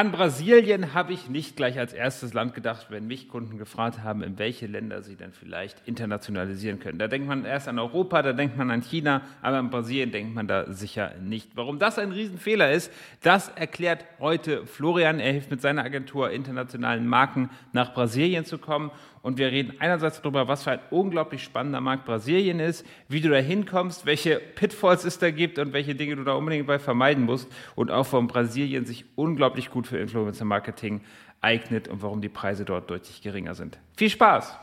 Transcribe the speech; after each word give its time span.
An 0.00 0.12
Brasilien 0.12 0.94
habe 0.94 1.12
ich 1.12 1.28
nicht 1.28 1.56
gleich 1.56 1.78
als 1.78 1.92
erstes 1.92 2.32
Land 2.32 2.54
gedacht, 2.54 2.86
wenn 2.88 3.06
mich 3.06 3.28
Kunden 3.28 3.58
gefragt 3.58 4.02
haben, 4.02 4.22
in 4.22 4.38
welche 4.38 4.66
Länder 4.66 5.02
sie 5.02 5.14
denn 5.14 5.34
vielleicht 5.34 5.86
internationalisieren 5.86 6.80
können. 6.80 6.98
Da 6.98 7.06
denkt 7.06 7.28
man 7.28 7.44
erst 7.44 7.68
an 7.68 7.78
Europa, 7.78 8.22
da 8.22 8.32
denkt 8.32 8.56
man 8.56 8.70
an 8.70 8.80
China, 8.80 9.20
aber 9.42 9.58
an 9.58 9.68
Brasilien 9.68 10.10
denkt 10.10 10.34
man 10.34 10.48
da 10.48 10.72
sicher 10.72 11.12
nicht. 11.20 11.50
Warum 11.54 11.78
das 11.78 11.98
ein 11.98 12.12
Riesenfehler 12.12 12.72
ist, 12.72 12.90
das 13.20 13.50
erklärt 13.50 14.06
heute 14.20 14.66
Florian. 14.66 15.20
Er 15.20 15.32
hilft 15.32 15.50
mit 15.50 15.60
seiner 15.60 15.84
Agentur 15.84 16.30
internationalen 16.30 17.06
Marken 17.06 17.50
nach 17.72 17.92
Brasilien 17.92 18.46
zu 18.46 18.56
kommen 18.56 18.92
und 19.22 19.38
wir 19.38 19.50
reden 19.50 19.74
einerseits 19.80 20.22
darüber, 20.22 20.48
was 20.48 20.64
für 20.64 20.72
ein 20.72 20.80
unglaublich 20.90 21.42
spannender 21.42 21.80
Markt 21.80 22.04
Brasilien 22.06 22.60
ist, 22.60 22.86
wie 23.08 23.20
du 23.20 23.28
da 23.28 23.36
hinkommst, 23.36 24.06
welche 24.06 24.38
Pitfalls 24.38 25.04
es 25.04 25.18
da 25.18 25.30
gibt 25.30 25.58
und 25.58 25.72
welche 25.72 25.94
Dinge 25.94 26.16
du 26.16 26.24
da 26.24 26.32
unbedingt 26.32 26.66
bei 26.66 26.78
vermeiden 26.78 27.24
musst 27.24 27.50
und 27.74 27.90
auch 27.90 28.06
warum 28.12 28.28
Brasilien 28.28 28.86
sich 28.86 29.04
unglaublich 29.16 29.70
gut 29.70 29.86
für 29.86 29.98
Influencer 29.98 30.44
Marketing 30.44 31.02
eignet 31.40 31.88
und 31.88 32.02
warum 32.02 32.20
die 32.20 32.28
Preise 32.28 32.64
dort 32.64 32.90
deutlich 32.90 33.22
geringer 33.22 33.54
sind. 33.54 33.78
Viel 33.96 34.10
Spaß! 34.10 34.58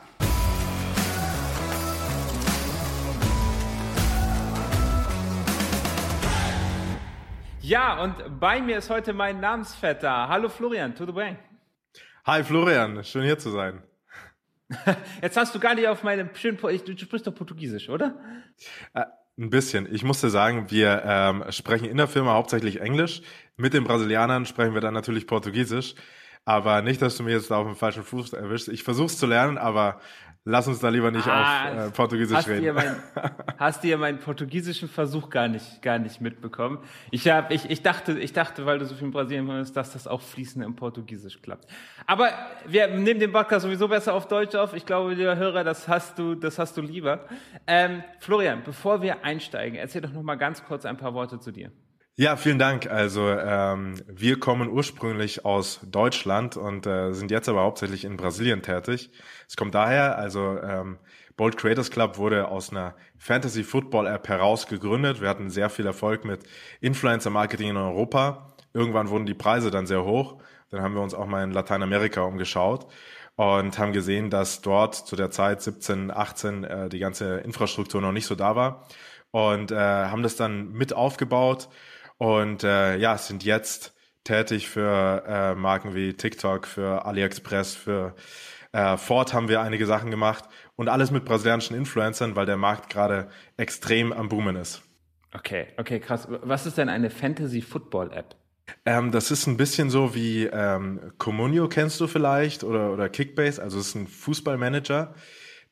Ja, 7.62 8.02
und 8.02 8.40
bei 8.40 8.62
mir 8.62 8.78
ist 8.78 8.90
heute 8.90 9.12
mein 9.12 9.42
Namensvetter. 9.42 10.30
Hallo 10.30 10.48
Florian, 10.48 10.96
tudo 10.96 11.12
bem? 11.12 11.36
Hi 12.26 12.42
Florian, 12.42 13.04
schön 13.04 13.24
hier 13.24 13.38
zu 13.38 13.50
sein. 13.50 13.84
Jetzt 15.22 15.38
hast 15.38 15.56
du 15.56 15.60
gar 15.60 15.76
nicht 15.76 15.88
auf 15.88 16.04
meinem 16.04 16.30
schönen, 16.34 16.58
du 16.58 16.98
sprichst 16.98 17.28
doch 17.28 17.36
Portugiesisch, 17.36 17.90
oder? 17.90 18.16
Äh, 18.94 19.06
ein 19.38 19.50
bisschen. 19.50 19.88
Ich 19.94 20.04
musste 20.04 20.30
sagen, 20.30 20.70
wir 20.72 21.04
ähm, 21.06 21.44
sprechen 21.50 21.86
in 21.86 21.98
der 21.98 22.08
Firma 22.08 22.34
hauptsächlich 22.34 22.82
Englisch. 22.82 23.22
Mit 23.56 23.74
den 23.74 23.84
Brasilianern 23.84 24.46
sprechen 24.46 24.74
wir 24.74 24.82
dann 24.82 24.94
natürlich 24.94 25.28
Portugiesisch. 25.28 25.96
Aber 26.44 26.82
nicht, 26.82 27.02
dass 27.02 27.18
du 27.18 27.24
mir 27.24 27.32
jetzt 27.32 27.52
da 27.52 27.58
auf 27.58 27.68
dem 27.68 27.76
falschen 27.76 28.04
Fuß 28.04 28.34
erwischst. 28.34 28.70
Ich 28.70 28.84
versuche 28.84 29.08
es 29.08 29.18
zu 29.18 29.26
lernen, 29.26 29.58
aber 29.58 30.00
Lass 30.46 30.68
uns 30.68 30.80
da 30.80 30.90
lieber 30.90 31.12
nicht 31.12 31.28
ah, 31.28 31.66
auf 31.66 31.88
äh, 31.88 31.92
Portugiesisch 31.92 32.38
hast 32.38 32.48
reden. 32.48 32.74
Mein, 32.74 32.96
hast 33.58 33.84
du 33.84 33.88
ja 33.90 33.98
meinen 33.98 34.20
portugiesischen 34.20 34.88
Versuch 34.88 35.30
gar 35.30 35.48
nicht, 35.48 35.82
gar 35.82 36.00
nicht 36.00 36.22
mitbekommen? 36.22 36.80
Ich, 37.12 37.28
hab, 37.28 37.52
ich, 37.52 37.70
ich, 37.70 37.84
dachte, 37.84 38.18
ich 38.18 38.34
dachte, 38.34 38.66
weil 38.66 38.80
du 38.80 38.86
so 38.86 38.96
viel 38.96 39.08
in 39.08 39.12
Brasilien 39.12 39.48
bist, 39.48 39.76
dass 39.76 39.92
das 39.92 40.08
auch 40.08 40.22
fließend 40.22 40.64
im 40.64 40.76
Portugiesisch 40.76 41.42
klappt. 41.42 41.68
Aber 42.06 42.30
wir 42.66 42.88
nehmen 42.88 43.20
den 43.20 43.32
Podcast 43.32 43.64
sowieso 43.64 43.88
besser 43.88 44.14
auf 44.14 44.28
Deutsch 44.28 44.56
auf. 44.56 44.74
Ich 44.74 44.86
glaube, 44.86 45.14
lieber 45.14 45.36
Hörer, 45.36 45.64
das 45.64 45.88
hast 45.88 46.18
du, 46.18 46.36
das 46.36 46.58
hast 46.60 46.78
du 46.78 46.82
lieber. 46.82 47.26
Ähm, 47.66 48.04
Florian, 48.20 48.64
bevor 48.64 49.02
wir 49.02 49.26
einsteigen, 49.26 49.78
erzähl 49.78 50.02
doch 50.02 50.14
noch 50.14 50.24
mal 50.24 50.36
ganz 50.36 50.64
kurz 50.64 50.86
ein 50.86 50.98
paar 50.98 51.14
Worte 51.14 51.40
zu 51.40 51.52
dir. 51.52 51.72
Ja, 52.20 52.36
vielen 52.36 52.58
Dank. 52.58 52.90
Also 52.90 53.30
ähm, 53.30 54.02
wir 54.08 54.40
kommen 54.40 54.70
ursprünglich 54.70 55.46
aus 55.46 55.80
Deutschland 55.84 56.58
und 56.58 56.88
äh, 56.88 57.14
sind 57.14 57.30
jetzt 57.30 57.48
aber 57.48 57.62
hauptsächlich 57.62 58.06
in 58.06 58.18
Brasilien 58.18 58.64
tätig. 58.64 59.12
Es 59.48 59.56
kommt 59.56 59.76
daher, 59.76 60.18
also 60.18 60.58
ähm, 60.60 60.98
Bold 61.36 61.58
Creators 61.58 61.92
Club 61.92 62.18
wurde 62.18 62.48
aus 62.48 62.72
einer 62.72 62.96
Fantasy 63.20 63.64
Football 63.64 64.08
App 64.08 64.28
heraus 64.30 64.66
gegründet. 64.66 65.22
Wir 65.22 65.30
hatten 65.30 65.52
sehr 65.52 65.70
viel 65.70 65.86
Erfolg 65.86 66.26
mit 66.26 66.42
Influencer 66.82 67.30
Marketing 67.30 67.70
in 67.70 67.78
Europa. 67.78 68.52
Irgendwann 68.74 69.10
wurden 69.10 69.28
die 69.28 69.36
Preise 69.36 69.70
dann 69.70 69.86
sehr 69.86 70.04
hoch. 70.04 70.42
Dann 70.72 70.82
haben 70.82 70.96
wir 70.96 71.02
uns 71.04 71.14
auch 71.14 71.28
mal 71.28 71.44
in 71.44 71.52
Lateinamerika 71.52 72.22
umgeschaut 72.22 72.88
und 73.36 73.78
haben 73.78 73.94
gesehen, 73.94 74.32
dass 74.32 74.62
dort 74.62 74.96
zu 74.96 75.16
der 75.16 75.30
Zeit 75.30 75.62
17, 75.62 76.10
18 76.10 76.64
äh, 76.64 76.90
die 76.90 76.98
ganze 76.98 77.38
Infrastruktur 77.42 78.02
noch 78.02 78.12
nicht 78.12 78.26
so 78.26 78.34
da 78.34 78.56
war 78.56 78.88
und 79.30 79.72
äh, 79.72 79.76
haben 79.76 80.24
das 80.24 80.36
dann 80.36 80.72
mit 80.72 80.94
aufgebaut 80.94 81.70
und 82.18 82.64
äh, 82.64 82.98
ja, 82.98 83.18
sind 83.18 83.44
jetzt 83.44 83.94
tätig 84.24 84.68
für 84.68 85.24
äh, 85.26 85.56
Marken 85.56 85.96
wie 85.96 86.14
TikTok, 86.14 86.68
für 86.68 87.06
AliExpress, 87.06 87.76
für 87.76 88.16
äh, 88.74 88.98
Ford 88.98 89.34
haben 89.34 89.50
wir 89.50 89.62
einige 89.62 89.86
Sachen 89.86 90.12
gemacht 90.12 90.46
und 90.76 90.90
alles 90.90 91.12
mit 91.12 91.26
brasilianischen 91.26 91.76
Influencern, 91.76 92.36
weil 92.36 92.46
der 92.46 92.58
Markt 92.58 92.90
gerade 92.90 93.30
extrem 93.56 94.12
am 94.12 94.30
Boomen 94.30 94.56
ist. 94.56 94.84
Okay, 95.34 95.68
okay, 95.78 96.00
krass. 96.00 96.28
Was 96.30 96.66
ist 96.66 96.78
denn 96.78 96.90
eine 96.90 97.10
Fantasy 97.10 97.62
Football 97.62 98.12
App? 98.14 98.36
Ähm, 98.86 99.12
das 99.12 99.32
ist 99.32 99.48
ein 99.48 99.58
bisschen 99.58 99.90
so 99.90 100.14
wie 100.14 100.46
ähm, 100.46 101.14
Comunio 101.18 101.68
kennst 101.70 102.00
du 102.02 102.08
vielleicht 102.08 102.64
oder, 102.64 102.92
oder 102.92 103.10
Kickbase. 103.10 103.62
Also 103.62 103.80
es 103.80 103.88
ist 103.88 103.96
ein 103.96 104.08
Fußballmanager, 104.08 105.14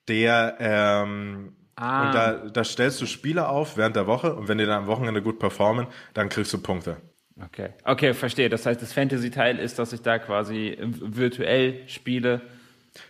der 0.07 0.55
ähm, 0.59 1.55
Ah. 1.75 2.07
Und 2.07 2.15
da, 2.15 2.31
da 2.49 2.63
stellst 2.63 3.01
du 3.01 3.05
Spieler 3.05 3.49
auf 3.49 3.77
während 3.77 3.95
der 3.95 4.07
Woche 4.07 4.33
und 4.33 4.47
wenn 4.47 4.57
die 4.57 4.65
dann 4.65 4.83
am 4.83 4.87
Wochenende 4.87 5.21
gut 5.21 5.39
performen, 5.39 5.87
dann 6.13 6.29
kriegst 6.29 6.53
du 6.53 6.57
Punkte. 6.57 6.97
Okay, 7.43 7.71
okay, 7.83 8.13
verstehe. 8.13 8.47
Das 8.47 8.65
heißt, 8.65 8.81
das 8.81 8.93
Fantasy-Teil 8.93 9.59
ist, 9.59 9.77
dass 9.77 9.91
ich 9.91 10.01
da 10.01 10.19
quasi 10.19 10.77
virtuell 10.79 11.87
spiele. 11.87 12.41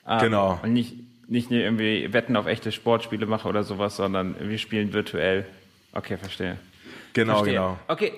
Ähm, 0.08 0.20
genau. 0.20 0.59
Und 0.64 0.74
nicht, 0.74 0.96
nicht 1.30 1.52
irgendwie 1.52 2.12
Wetten 2.12 2.36
auf 2.36 2.48
echte 2.48 2.72
Sportspiele 2.72 3.28
mache 3.28 3.48
oder 3.48 3.64
sowas, 3.64 3.96
sondern 3.96 4.36
wir 4.40 4.58
spielen 4.58 4.94
virtuell. 4.94 5.46
Okay, 5.94 6.18
verstehe. 6.18 6.58
Genau, 7.14 7.36
verstehe. 7.36 7.53
genau. 7.53 7.80
Okay, 7.88 8.14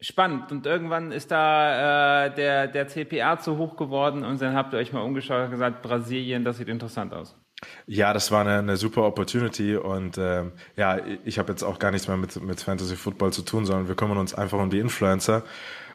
spannend. 0.00 0.50
Und 0.50 0.64
irgendwann 0.64 1.12
ist 1.12 1.30
da 1.30 2.24
äh, 2.24 2.34
der, 2.34 2.66
der 2.66 2.88
CPA 2.88 3.38
zu 3.38 3.58
hoch 3.58 3.76
geworden 3.76 4.24
und 4.24 4.40
dann 4.40 4.54
habt 4.54 4.72
ihr 4.72 4.78
euch 4.78 4.94
mal 4.94 5.02
umgeschaut 5.02 5.44
und 5.44 5.50
gesagt, 5.50 5.82
Brasilien, 5.82 6.42
das 6.42 6.56
sieht 6.56 6.68
interessant 6.68 7.12
aus. 7.12 7.36
Ja, 7.86 8.12
das 8.12 8.30
war 8.30 8.42
eine, 8.42 8.58
eine 8.58 8.76
super 8.76 9.02
Opportunity 9.04 9.76
und 9.76 10.18
ähm, 10.18 10.52
ja, 10.76 10.98
ich 11.24 11.38
habe 11.38 11.52
jetzt 11.52 11.62
auch 11.62 11.78
gar 11.78 11.90
nichts 11.90 12.08
mehr 12.08 12.16
mit, 12.16 12.40
mit 12.42 12.60
Fantasy 12.60 12.96
Football 12.96 13.32
zu 13.32 13.42
tun, 13.42 13.66
sondern 13.66 13.88
wir 13.88 13.94
kümmern 13.94 14.18
uns 14.18 14.34
einfach 14.34 14.58
um 14.58 14.70
die 14.70 14.78
Influencer 14.78 15.44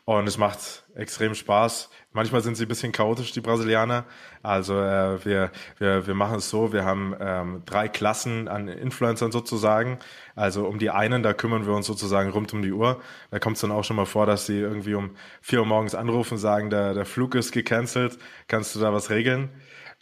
und 0.09 0.27
es 0.27 0.39
macht 0.39 0.85
extrem 0.95 1.35
Spaß. 1.35 1.91
Manchmal 2.13 2.41
sind 2.41 2.57
sie 2.57 2.65
ein 2.65 2.67
bisschen 2.67 2.91
chaotisch, 2.91 3.31
die 3.31 3.41
Brasilianer. 3.41 4.05
Also 4.41 4.73
äh, 4.81 5.23
wir, 5.23 5.51
wir, 5.77 6.07
wir 6.07 6.15
machen 6.15 6.37
es 6.37 6.49
so, 6.49 6.73
wir 6.73 6.83
haben 6.83 7.15
ähm, 7.19 7.61
drei 7.67 7.87
Klassen 7.87 8.47
an 8.47 8.67
Influencern 8.67 9.31
sozusagen. 9.31 9.99
Also 10.35 10.65
um 10.65 10.79
die 10.79 10.89
einen, 10.89 11.21
da 11.21 11.33
kümmern 11.33 11.67
wir 11.67 11.73
uns 11.73 11.85
sozusagen 11.85 12.31
rund 12.31 12.51
um 12.53 12.63
die 12.63 12.71
Uhr. 12.71 12.99
Da 13.29 13.37
kommt 13.37 13.57
es 13.57 13.61
dann 13.61 13.71
auch 13.71 13.83
schon 13.83 13.97
mal 13.97 14.07
vor, 14.07 14.25
dass 14.25 14.47
sie 14.47 14.57
irgendwie 14.57 14.95
um 14.95 15.11
vier 15.41 15.59
Uhr 15.59 15.67
morgens 15.67 15.93
anrufen, 15.93 16.39
sagen, 16.39 16.71
der, 16.71 16.95
der 16.95 17.05
Flug 17.05 17.35
ist 17.35 17.51
gecancelt, 17.51 18.17
kannst 18.47 18.75
du 18.75 18.79
da 18.79 18.91
was 18.91 19.11
regeln? 19.11 19.49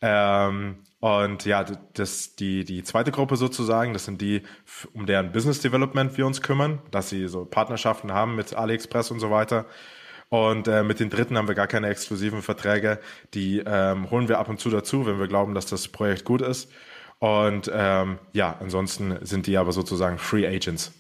Ähm, 0.02 0.78
und 1.00 1.46
ja, 1.46 1.64
das, 1.94 2.36
die, 2.36 2.66
die 2.66 2.84
zweite 2.84 3.12
Gruppe 3.12 3.36
sozusagen, 3.36 3.94
das 3.94 4.06
sind 4.06 4.22
die, 4.22 4.44
um 4.94 5.06
deren 5.06 5.32
Business 5.32 5.62
Development 5.62 6.18
wir 6.18 6.26
uns 6.26 6.42
kümmern, 6.42 6.82
dass 6.92 7.10
sie 7.10 7.28
so 7.28 7.46
Partnerschaften 7.46 8.12
haben 8.12 8.36
mit 8.36 8.56
AliExpress 8.56 9.12
und 9.12 9.20
so 9.20 9.30
weiter. 9.30 9.66
Und 10.30 10.68
äh, 10.68 10.84
mit 10.84 11.00
den 11.00 11.10
dritten 11.10 11.38
haben 11.38 11.48
wir 11.48 11.56
gar 11.56 11.68
keine 11.68 11.88
exklusiven 11.88 12.42
Verträge. 12.42 13.00
Die 13.34 13.64
ähm, 13.66 14.10
holen 14.12 14.28
wir 14.28 14.40
ab 14.40 14.50
und 14.50 14.60
zu 14.60 14.70
dazu, 14.70 15.06
wenn 15.06 15.20
wir 15.20 15.28
glauben, 15.28 15.54
dass 15.54 15.68
das 15.68 15.88
Projekt 15.88 16.26
gut 16.26 16.42
ist. 16.42 16.72
Und 17.20 17.72
ähm, 17.74 18.20
ja, 18.34 18.58
ansonsten 18.60 19.18
sind 19.26 19.48
die 19.48 19.58
aber 19.58 19.72
sozusagen 19.72 20.18
Free 20.18 20.46
Agents. 20.46 20.94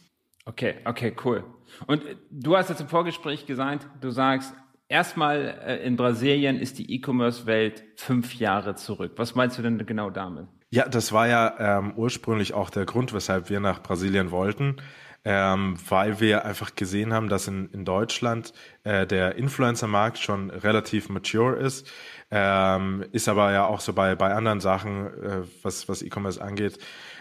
Okay, 0.45 0.75
okay, 0.85 1.13
cool. 1.25 1.43
Und 1.85 2.05
äh, 2.05 2.15
du 2.31 2.55
hast 2.55 2.69
jetzt 2.69 2.81
im 2.81 2.87
Vorgespräch 2.87 3.45
gesagt, 3.45 3.87
du 3.99 4.09
sagst, 4.09 4.53
Erstmal 4.89 5.59
äh, 5.65 5.85
in 5.85 5.97
Brasilien 5.97 6.59
ist 6.59 6.77
die 6.79 6.93
E-Commerce-Welt 6.95 7.83
fünf 7.95 8.35
Jahre 8.35 8.75
zurück. 8.75 9.13
Was 9.17 9.35
meinst 9.35 9.57
du 9.57 9.61
denn 9.61 9.85
genau 9.85 10.09
damit? 10.09 10.47
Ja, 10.69 10.87
das 10.87 11.11
war 11.11 11.27
ja 11.27 11.79
ähm, 11.79 11.93
ursprünglich 11.95 12.53
auch 12.53 12.69
der 12.69 12.85
Grund, 12.85 13.13
weshalb 13.13 13.49
wir 13.49 13.59
nach 13.59 13.81
Brasilien 13.81 14.31
wollten, 14.31 14.77
ähm, 15.25 15.77
weil 15.89 16.19
wir 16.21 16.45
einfach 16.45 16.75
gesehen 16.75 17.13
haben, 17.13 17.27
dass 17.27 17.47
in, 17.47 17.69
in 17.71 17.83
Deutschland 17.83 18.53
äh, 18.83 19.05
der 19.05 19.35
Influencer-Markt 19.35 20.19
schon 20.19 20.49
relativ 20.51 21.09
mature 21.09 21.57
ist, 21.57 21.91
ähm, 22.31 23.05
ist 23.11 23.27
aber 23.27 23.51
ja 23.51 23.65
auch 23.65 23.81
so 23.81 23.93
bei, 23.93 24.15
bei 24.15 24.33
anderen 24.33 24.61
Sachen, 24.61 25.07
äh, 25.21 25.41
was, 25.63 25.89
was 25.89 26.01
E-Commerce 26.01 26.41
angeht, 26.41 26.79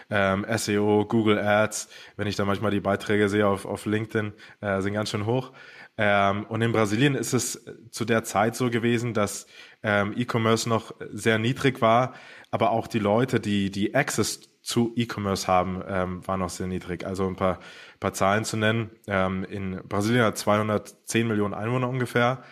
ähm, 0.09 0.45
SEO, 0.55 1.05
Google 1.05 1.39
Ads, 1.39 1.89
wenn 2.15 2.27
ich 2.27 2.35
da 2.37 2.45
manchmal 2.45 2.71
die 2.71 2.79
Beiträge 2.79 3.27
sehe 3.29 3.47
auf, 3.47 3.65
auf 3.65 3.85
LinkedIn, 3.85 4.33
äh, 4.61 4.81
sind 4.81 4.93
ganz 4.93 5.09
schön 5.09 5.25
hoch. 5.25 5.51
Ähm, 5.97 6.45
und 6.45 6.61
in 6.61 6.71
Brasilien 6.71 7.15
ist 7.15 7.33
es 7.33 7.65
zu 7.89 8.05
der 8.05 8.23
Zeit 8.23 8.55
so 8.55 8.69
gewesen, 8.69 9.13
dass 9.13 9.47
ähm, 9.83 10.13
E-Commerce 10.15 10.69
noch 10.69 10.93
sehr 11.11 11.39
niedrig 11.39 11.81
war, 11.81 12.13
aber 12.51 12.71
auch 12.71 12.87
die 12.87 12.99
Leute, 12.99 13.39
die 13.39 13.71
die 13.71 13.95
Access 13.95 14.41
zu 14.61 14.93
E-Commerce 14.95 15.47
haben, 15.47 15.81
ähm, 15.87 16.27
war 16.27 16.37
noch 16.37 16.49
sehr 16.49 16.67
niedrig. 16.67 17.05
Also 17.05 17.25
ein 17.25 17.35
paar, 17.35 17.59
paar 17.99 18.13
Zahlen 18.13 18.43
zu 18.43 18.57
nennen. 18.57 18.91
Ähm, 19.07 19.45
in 19.45 19.81
Brasilien 19.87 20.25
hat 20.25 20.37
210 20.37 21.27
Millionen 21.27 21.53
Einwohner 21.53 21.89
ungefähr. 21.89 22.43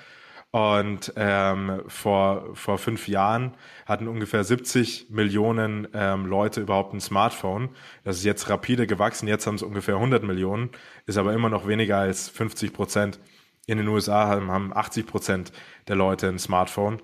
Und 0.51 1.11
ähm, 1.17 1.81
vor, 1.87 2.55
vor 2.55 2.77
fünf 2.77 3.09
Jahren 3.09 3.55
hatten 3.85 4.07
ungefähr 4.07 4.45
70 4.45 5.09
Millionen 5.09 5.89
ähm, 5.93 6.25
Leute 6.25 6.61
überhaupt 6.61 6.93
ein 6.93 7.01
Smartphone. 7.01 7.67
Das 8.05 8.15
ist 8.15 8.23
jetzt 8.23 8.49
rapide 8.49 8.87
gewachsen. 8.87 9.27
Jetzt 9.27 9.45
haben 9.45 9.55
es 9.55 9.63
ungefähr 9.63 9.95
100 9.95 10.23
Millionen, 10.23 10.69
ist 11.07 11.17
aber 11.17 11.33
immer 11.33 11.49
noch 11.49 11.67
weniger 11.67 11.97
als 11.97 12.29
50 12.29 12.71
Prozent 12.71 13.19
in 13.65 13.77
den 13.77 13.87
USA 13.87 14.27
haben, 14.27 14.51
haben 14.51 14.75
80 14.75 15.05
Prozent 15.05 15.51
der 15.87 15.95
Leute 15.95 16.27
ein 16.27 16.39
Smartphone. 16.39 17.01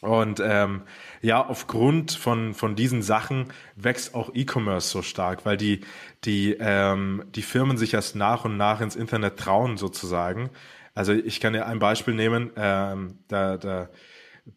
Und 0.00 0.40
ähm, 0.44 0.82
ja, 1.22 1.46
aufgrund 1.46 2.12
von, 2.12 2.52
von 2.52 2.76
diesen 2.76 3.00
Sachen 3.00 3.46
wächst 3.74 4.14
auch 4.14 4.30
E-Commerce 4.34 4.88
so 4.88 5.00
stark, 5.00 5.46
weil 5.46 5.56
die, 5.56 5.80
die, 6.24 6.56
ähm, 6.60 7.24
die 7.34 7.42
Firmen 7.42 7.78
sich 7.78 7.94
erst 7.94 8.14
nach 8.14 8.44
und 8.44 8.58
nach 8.58 8.82
ins 8.82 8.96
Internet 8.96 9.38
trauen 9.38 9.78
sozusagen. 9.78 10.50
Also 10.94 11.12
ich 11.12 11.40
kann 11.40 11.54
dir 11.54 11.66
ein 11.66 11.78
Beispiel 11.78 12.12
nehmen, 12.12 12.50
ähm, 12.56 13.18
da, 13.28 13.56
da 13.56 13.88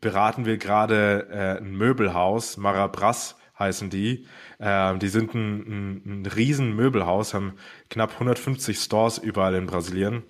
beraten 0.01 0.45
wir 0.45 0.57
gerade 0.57 1.27
äh, 1.31 1.63
ein 1.63 1.77
Möbelhaus, 1.77 2.57
Marabras 2.57 3.37
heißen 3.57 3.89
die. 3.89 4.27
Ähm, 4.59 4.99
die 4.99 5.07
sind 5.07 5.33
ein, 5.33 5.59
ein, 5.59 6.21
ein 6.21 6.25
riesen 6.25 6.75
Möbelhaus, 6.75 7.33
haben 7.33 7.53
knapp 7.89 8.13
150 8.13 8.77
Stores 8.77 9.17
überall 9.17 9.55
in 9.55 9.65
Brasilien. 9.65 10.23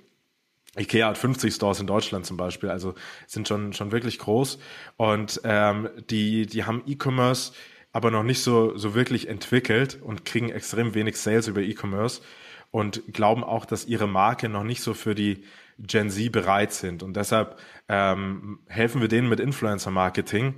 Ikea 0.77 1.07
hat 1.07 1.17
50 1.17 1.53
Stores 1.53 1.79
in 1.79 1.87
Deutschland 1.87 2.25
zum 2.25 2.37
Beispiel, 2.37 2.69
also 2.69 2.93
sind 3.25 3.47
schon, 3.47 3.73
schon 3.73 3.91
wirklich 3.91 4.19
groß. 4.19 4.59
Und 4.95 5.41
ähm, 5.43 5.89
die, 6.09 6.45
die 6.45 6.63
haben 6.65 6.83
E-Commerce 6.85 7.53
aber 7.91 8.11
noch 8.11 8.23
nicht 8.23 8.41
so, 8.43 8.77
so 8.77 8.93
wirklich 8.93 9.27
entwickelt 9.27 9.99
und 10.01 10.23
kriegen 10.23 10.49
extrem 10.49 10.93
wenig 10.93 11.17
Sales 11.17 11.47
über 11.47 11.61
E-Commerce 11.61 12.21
und 12.69 13.01
glauben 13.11 13.43
auch, 13.43 13.65
dass 13.65 13.85
ihre 13.85 14.07
Marke 14.07 14.49
noch 14.49 14.63
nicht 14.63 14.81
so 14.81 14.93
für 14.93 15.15
die 15.15 15.43
Gen 15.79 16.09
Z 16.09 16.31
bereit 16.31 16.73
sind. 16.73 17.01
Und 17.01 17.15
deshalb 17.15 17.57
ähm, 17.87 18.59
helfen 18.67 19.01
wir 19.01 19.07
denen 19.07 19.29
mit 19.29 19.39
Influencer-Marketing, 19.39 20.53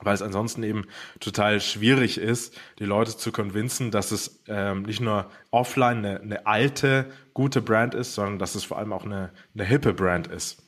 weil 0.00 0.14
es 0.14 0.22
ansonsten 0.22 0.62
eben 0.62 0.86
total 1.20 1.60
schwierig 1.60 2.18
ist, 2.18 2.58
die 2.78 2.84
Leute 2.84 3.16
zu 3.16 3.32
convincen, 3.32 3.90
dass 3.90 4.10
es 4.12 4.42
ähm, 4.48 4.82
nicht 4.82 5.00
nur 5.00 5.30
offline 5.50 5.98
eine, 5.98 6.20
eine 6.20 6.46
alte, 6.46 7.06
gute 7.34 7.62
Brand 7.62 7.94
ist, 7.94 8.14
sondern 8.14 8.38
dass 8.38 8.54
es 8.54 8.64
vor 8.64 8.78
allem 8.78 8.92
auch 8.92 9.04
eine, 9.04 9.30
eine 9.54 9.64
hippe 9.64 9.92
Brand 9.92 10.26
ist. 10.26 10.65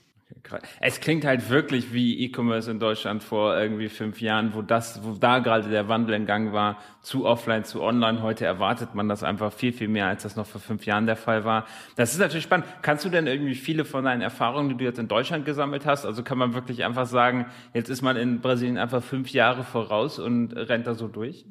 Es 0.80 1.00
klingt 1.00 1.24
halt 1.24 1.50
wirklich 1.50 1.92
wie 1.92 2.24
E-Commerce 2.24 2.70
in 2.70 2.78
Deutschland 2.78 3.22
vor 3.22 3.58
irgendwie 3.58 3.88
fünf 3.88 4.20
Jahren, 4.20 4.54
wo 4.54 4.62
das, 4.62 5.02
wo 5.04 5.12
da 5.12 5.38
gerade 5.38 5.68
der 5.68 5.88
Wandel 5.88 6.14
in 6.14 6.26
Gang 6.26 6.52
war, 6.52 6.78
zu 7.02 7.26
offline, 7.26 7.64
zu 7.64 7.82
online. 7.82 8.22
Heute 8.22 8.44
erwartet 8.44 8.94
man 8.94 9.08
das 9.08 9.22
einfach 9.22 9.52
viel, 9.52 9.72
viel 9.72 9.88
mehr, 9.88 10.06
als 10.06 10.22
das 10.22 10.36
noch 10.36 10.46
vor 10.46 10.60
fünf 10.60 10.86
Jahren 10.86 11.06
der 11.06 11.16
Fall 11.16 11.44
war. 11.44 11.66
Das 11.96 12.12
ist 12.12 12.18
natürlich 12.18 12.44
spannend. 12.44 12.66
Kannst 12.82 13.04
du 13.04 13.08
denn 13.08 13.26
irgendwie 13.26 13.54
viele 13.54 13.84
von 13.84 14.04
deinen 14.04 14.22
Erfahrungen, 14.22 14.68
die 14.68 14.76
du 14.76 14.84
jetzt 14.84 14.98
in 14.98 15.08
Deutschland 15.08 15.44
gesammelt 15.44 15.86
hast, 15.86 16.04
also 16.04 16.22
kann 16.22 16.38
man 16.38 16.54
wirklich 16.54 16.84
einfach 16.84 17.06
sagen, 17.06 17.46
jetzt 17.74 17.88
ist 17.88 18.02
man 18.02 18.16
in 18.16 18.40
Brasilien 18.40 18.78
einfach 18.78 19.02
fünf 19.02 19.30
Jahre 19.30 19.64
voraus 19.64 20.18
und 20.18 20.52
rennt 20.52 20.86
da 20.86 20.94
so 20.94 21.08
durch? 21.08 21.44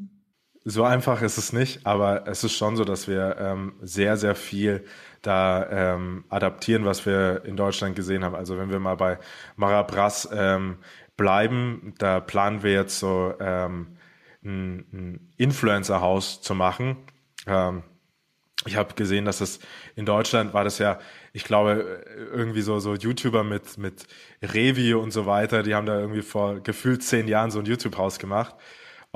So 0.69 0.83
einfach 0.83 1.21
ist 1.21 1.37
es 1.37 1.53
nicht, 1.53 1.85
aber 1.85 2.27
es 2.27 2.43
ist 2.43 2.51
schon 2.51 2.75
so, 2.75 2.83
dass 2.83 3.07
wir 3.07 3.37
ähm, 3.39 3.75
sehr, 3.81 4.17
sehr 4.17 4.35
viel 4.35 4.83
da 5.21 5.65
ähm, 5.69 6.25
adaptieren, 6.27 6.83
was 6.83 7.05
wir 7.05 7.45
in 7.45 7.55
Deutschland 7.55 7.95
gesehen 7.95 8.25
haben. 8.25 8.35
Also 8.35 8.57
wenn 8.57 8.69
wir 8.69 8.79
mal 8.79 8.97
bei 8.97 9.17
Marabras 9.55 10.27
ähm, 10.29 10.79
bleiben, 11.15 11.93
da 11.99 12.19
planen 12.19 12.63
wir 12.63 12.73
jetzt 12.73 12.99
so 12.99 13.33
ähm, 13.39 13.95
ein, 14.43 14.79
ein 14.91 15.33
Influencer-Haus 15.37 16.41
zu 16.41 16.53
machen. 16.53 16.97
Ähm, 17.45 17.83
ich 18.65 18.75
habe 18.75 18.93
gesehen, 18.93 19.23
dass 19.23 19.39
es 19.39 19.61
in 19.95 20.05
Deutschland 20.05 20.53
war 20.53 20.65
das 20.65 20.79
ja, 20.79 20.99
ich 21.31 21.45
glaube, 21.45 22.03
irgendwie 22.33 22.61
so, 22.61 22.81
so 22.81 22.93
YouTuber 22.93 23.45
mit, 23.45 23.77
mit 23.77 24.05
Revi 24.41 24.95
und 24.95 25.11
so 25.11 25.25
weiter, 25.25 25.63
die 25.63 25.75
haben 25.75 25.85
da 25.85 25.97
irgendwie 25.97 26.23
vor 26.23 26.59
gefühlt 26.59 27.03
zehn 27.03 27.29
Jahren 27.29 27.51
so 27.51 27.59
ein 27.59 27.65
YouTube-Haus 27.65 28.19
gemacht. 28.19 28.53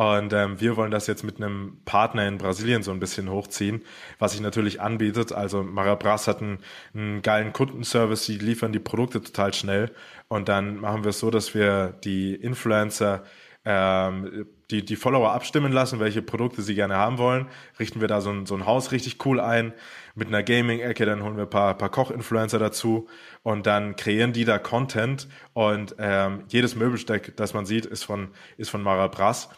Und 0.01 0.33
ähm, 0.33 0.59
wir 0.59 0.77
wollen 0.77 0.89
das 0.89 1.06
jetzt 1.06 1.24
mit 1.24 1.38
einem 1.38 1.77
Partner 1.86 2.27
in 2.27 2.39
Brasilien 2.39 2.81
so 2.81 2.89
ein 2.89 3.00
bisschen 3.00 3.30
hochziehen, 3.30 3.83
was 4.18 4.31
sich 4.31 4.42
natürlich 4.42 4.81
anbietet. 4.81 5.31
Also 5.31 5.62
Marabras 5.62 6.27
hat 6.27 6.42
einen, 6.42 6.57
einen 6.95 7.21
geilen 7.21 7.53
Kundenservice, 7.53 8.25
die 8.25 8.39
liefern 8.39 8.74
die 8.74 8.80
Produkte 8.80 9.21
total 9.21 9.53
schnell. 9.53 9.92
Und 10.27 10.50
dann 10.50 10.77
machen 10.77 11.03
wir 11.03 11.12
es 11.12 11.19
so, 11.19 11.30
dass 11.30 11.53
wir 11.53 11.94
die 12.03 12.33
Influencer 12.33 13.21
ähm, 13.63 14.48
die, 14.71 14.83
die 14.83 14.95
Follower 14.95 15.33
abstimmen 15.33 15.71
lassen, 15.71 16.00
welche 16.00 16.24
Produkte 16.24 16.63
sie 16.63 16.74
gerne 16.74 16.95
haben 16.95 17.19
wollen. 17.19 17.45
Richten 17.77 18.01
wir 18.01 18.07
da 18.07 18.21
so 18.21 18.31
ein, 18.31 18.48
so 18.48 18.56
ein 18.56 18.65
Haus 18.65 18.92
richtig 18.92 19.24
cool 19.24 19.39
ein 19.39 19.71
mit 20.15 20.30
einer 20.30 20.42
Gaming-Ecke, 20.42 21.06
dann 21.06 21.21
holen 21.21 21.36
wir 21.36 21.44
ein 21.44 21.50
paar, 21.51 21.77
paar 21.77 21.92
Koch-Influencer 21.92 22.57
dazu 22.57 23.07
und 23.44 23.68
dann 23.68 23.95
kreieren 23.95 24.33
die 24.33 24.45
da 24.45 24.57
Content 24.57 25.27
und 25.53 25.95
ähm, 26.00 26.45
jedes 26.48 26.75
Möbelsteck, 26.75 27.38
das 27.38 27.53
man 27.53 27.68
sieht, 27.68 27.86
ist 27.86 28.03
von, 28.03 28.30
ist 28.57 28.71
von 28.71 28.81
Marabras. 28.81 29.50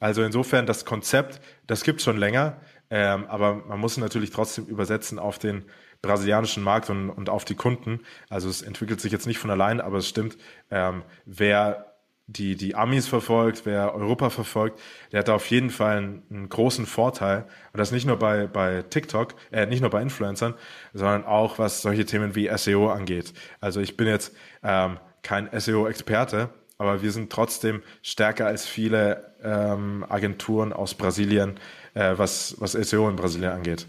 Also 0.00 0.22
insofern 0.22 0.66
das 0.66 0.84
Konzept, 0.84 1.40
das 1.66 1.84
gibt 1.84 2.02
schon 2.02 2.16
länger, 2.16 2.56
ähm, 2.90 3.26
aber 3.28 3.54
man 3.54 3.78
muss 3.78 3.92
es 3.92 3.98
natürlich 3.98 4.30
trotzdem 4.30 4.66
übersetzen 4.66 5.18
auf 5.18 5.38
den 5.38 5.64
brasilianischen 6.02 6.62
Markt 6.62 6.90
und, 6.90 7.10
und 7.10 7.28
auf 7.28 7.44
die 7.44 7.54
Kunden. 7.54 8.00
Also 8.28 8.48
es 8.48 8.62
entwickelt 8.62 9.00
sich 9.00 9.12
jetzt 9.12 9.26
nicht 9.26 9.38
von 9.38 9.50
allein, 9.50 9.80
aber 9.80 9.98
es 9.98 10.08
stimmt, 10.08 10.36
ähm, 10.70 11.02
wer 11.26 11.86
die, 12.26 12.56
die 12.56 12.74
Amis 12.76 13.08
verfolgt, 13.08 13.66
wer 13.66 13.94
Europa 13.94 14.30
verfolgt, 14.30 14.80
der 15.10 15.20
hat 15.20 15.28
da 15.28 15.34
auf 15.34 15.46
jeden 15.50 15.70
Fall 15.70 15.96
einen, 15.96 16.22
einen, 16.30 16.48
großen 16.48 16.86
Vorteil. 16.86 17.44
Und 17.72 17.78
das 17.78 17.90
nicht 17.90 18.06
nur 18.06 18.18
bei, 18.18 18.46
bei 18.46 18.82
TikTok, 18.82 19.34
äh, 19.50 19.66
nicht 19.66 19.80
nur 19.80 19.90
bei 19.90 20.00
Influencern, 20.00 20.54
sondern 20.94 21.24
auch 21.24 21.58
was 21.58 21.82
solche 21.82 22.04
Themen 22.04 22.34
wie 22.34 22.48
SEO 22.56 22.90
angeht. 22.90 23.32
Also 23.60 23.80
ich 23.80 23.96
bin 23.96 24.06
jetzt 24.06 24.34
ähm, 24.62 24.98
kein 25.22 25.48
SEO-Experte, 25.52 26.50
aber 26.80 27.02
wir 27.02 27.12
sind 27.12 27.30
trotzdem 27.30 27.82
stärker 28.00 28.46
als 28.46 28.66
viele 28.66 29.34
ähm, 29.42 30.02
Agenturen 30.08 30.72
aus 30.72 30.94
Brasilien, 30.94 31.60
äh, 31.92 32.14
was, 32.16 32.56
was 32.58 32.72
SEO 32.72 33.06
in 33.10 33.16
Brasilien 33.16 33.52
angeht. 33.52 33.86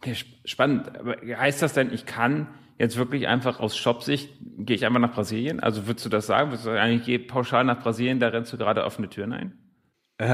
Okay, 0.00 0.16
spannend. 0.44 0.98
Aber 0.98 1.14
heißt 1.24 1.62
das 1.62 1.72
denn, 1.72 1.92
ich 1.92 2.06
kann 2.06 2.48
jetzt 2.78 2.96
wirklich 2.96 3.28
einfach 3.28 3.60
aus 3.60 3.76
Shopsicht, 3.76 4.28
gehe 4.40 4.74
ich 4.74 4.84
einfach 4.84 4.98
nach 4.98 5.14
Brasilien? 5.14 5.60
Also 5.60 5.86
würdest 5.86 6.04
du 6.04 6.10
das 6.10 6.26
sagen? 6.26 6.50
Würdest 6.50 6.66
du 6.66 6.70
sagen, 6.70 6.92
ich 6.94 7.04
gehe 7.04 7.20
pauschal 7.20 7.62
nach 7.62 7.80
Brasilien, 7.80 8.18
da 8.18 8.26
rennst 8.26 8.52
du 8.52 8.58
gerade 8.58 8.84
offene 8.84 9.08
Türen 9.08 9.32
ein? 9.32 9.58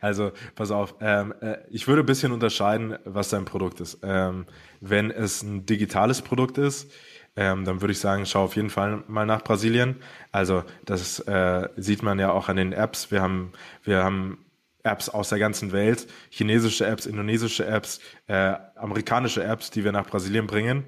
also, 0.00 0.32
pass 0.54 0.70
auf, 0.70 0.94
ähm, 1.00 1.34
äh, 1.42 1.58
ich 1.68 1.86
würde 1.86 2.02
ein 2.02 2.06
bisschen 2.06 2.32
unterscheiden, 2.32 2.96
was 3.04 3.28
dein 3.28 3.44
Produkt 3.44 3.80
ist. 3.80 3.98
Ähm, 4.02 4.46
wenn 4.80 5.10
es 5.10 5.42
ein 5.42 5.66
digitales 5.66 6.22
Produkt 6.22 6.56
ist, 6.56 6.90
ähm, 7.36 7.64
dann 7.64 7.80
würde 7.80 7.92
ich 7.92 7.98
sagen, 7.98 8.26
schau 8.26 8.44
auf 8.44 8.56
jeden 8.56 8.70
Fall 8.70 9.04
mal 9.08 9.26
nach 9.26 9.42
Brasilien. 9.42 9.96
Also 10.32 10.64
das 10.84 11.18
äh, 11.20 11.68
sieht 11.76 12.02
man 12.02 12.18
ja 12.18 12.30
auch 12.30 12.48
an 12.48 12.56
den 12.56 12.72
Apps. 12.72 13.10
Wir 13.10 13.22
haben, 13.22 13.52
wir 13.84 14.04
haben 14.04 14.44
Apps 14.82 15.08
aus 15.08 15.30
der 15.30 15.38
ganzen 15.38 15.72
Welt, 15.72 16.08
chinesische 16.30 16.86
Apps, 16.86 17.06
indonesische 17.06 17.64
Apps, 17.66 18.00
äh, 18.26 18.54
amerikanische 18.74 19.42
Apps, 19.42 19.70
die 19.70 19.84
wir 19.84 19.92
nach 19.92 20.06
Brasilien 20.06 20.46
bringen. 20.46 20.84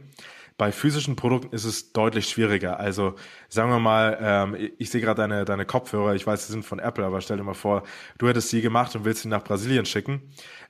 Bei 0.56 0.70
physischen 0.70 1.16
Produkten 1.16 1.54
ist 1.54 1.64
es 1.64 1.92
deutlich 1.92 2.28
schwieriger. 2.28 2.78
Also 2.78 3.16
sagen 3.48 3.70
wir 3.70 3.80
mal, 3.80 4.18
ähm, 4.20 4.70
ich 4.78 4.90
sehe 4.90 5.00
gerade 5.00 5.22
deine, 5.22 5.44
deine 5.44 5.64
Kopfhörer, 5.64 6.14
ich 6.14 6.26
weiß, 6.26 6.46
sie 6.46 6.52
sind 6.52 6.64
von 6.64 6.78
Apple, 6.78 7.04
aber 7.04 7.20
stell 7.20 7.38
dir 7.38 7.42
mal 7.42 7.54
vor, 7.54 7.82
du 8.18 8.28
hättest 8.28 8.50
sie 8.50 8.60
gemacht 8.60 8.94
und 8.94 9.04
willst 9.04 9.22
sie 9.22 9.28
nach 9.28 9.42
Brasilien 9.42 9.84
schicken. 9.84 10.22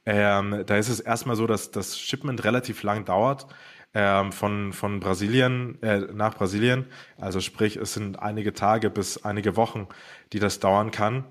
Ähm, 0.07 0.63
da 0.67 0.77
ist 0.77 0.89
es 0.89 1.01
erstmal 1.01 1.37
so, 1.37 1.47
dass 1.47 1.71
das 1.71 1.99
Shipment 1.99 2.45
relativ 2.45 2.83
lang 2.83 3.05
dauert 3.05 3.47
ähm, 3.95 4.33
von, 4.33 4.73
von 4.73 5.01
Brasilien 5.01 5.81
äh, 5.83 6.01
nach 6.13 6.35
Brasilien. 6.35 6.87
Also 7.17 7.41
sprich, 7.41 7.77
es 7.77 7.95
sind 7.95 8.19
einige 8.19 8.53
Tage 8.53 8.91
bis 8.91 9.25
einige 9.25 9.57
Wochen, 9.57 9.89
die 10.33 10.41
das 10.41 10.61
dauern 10.61 10.91
kann. 10.91 11.25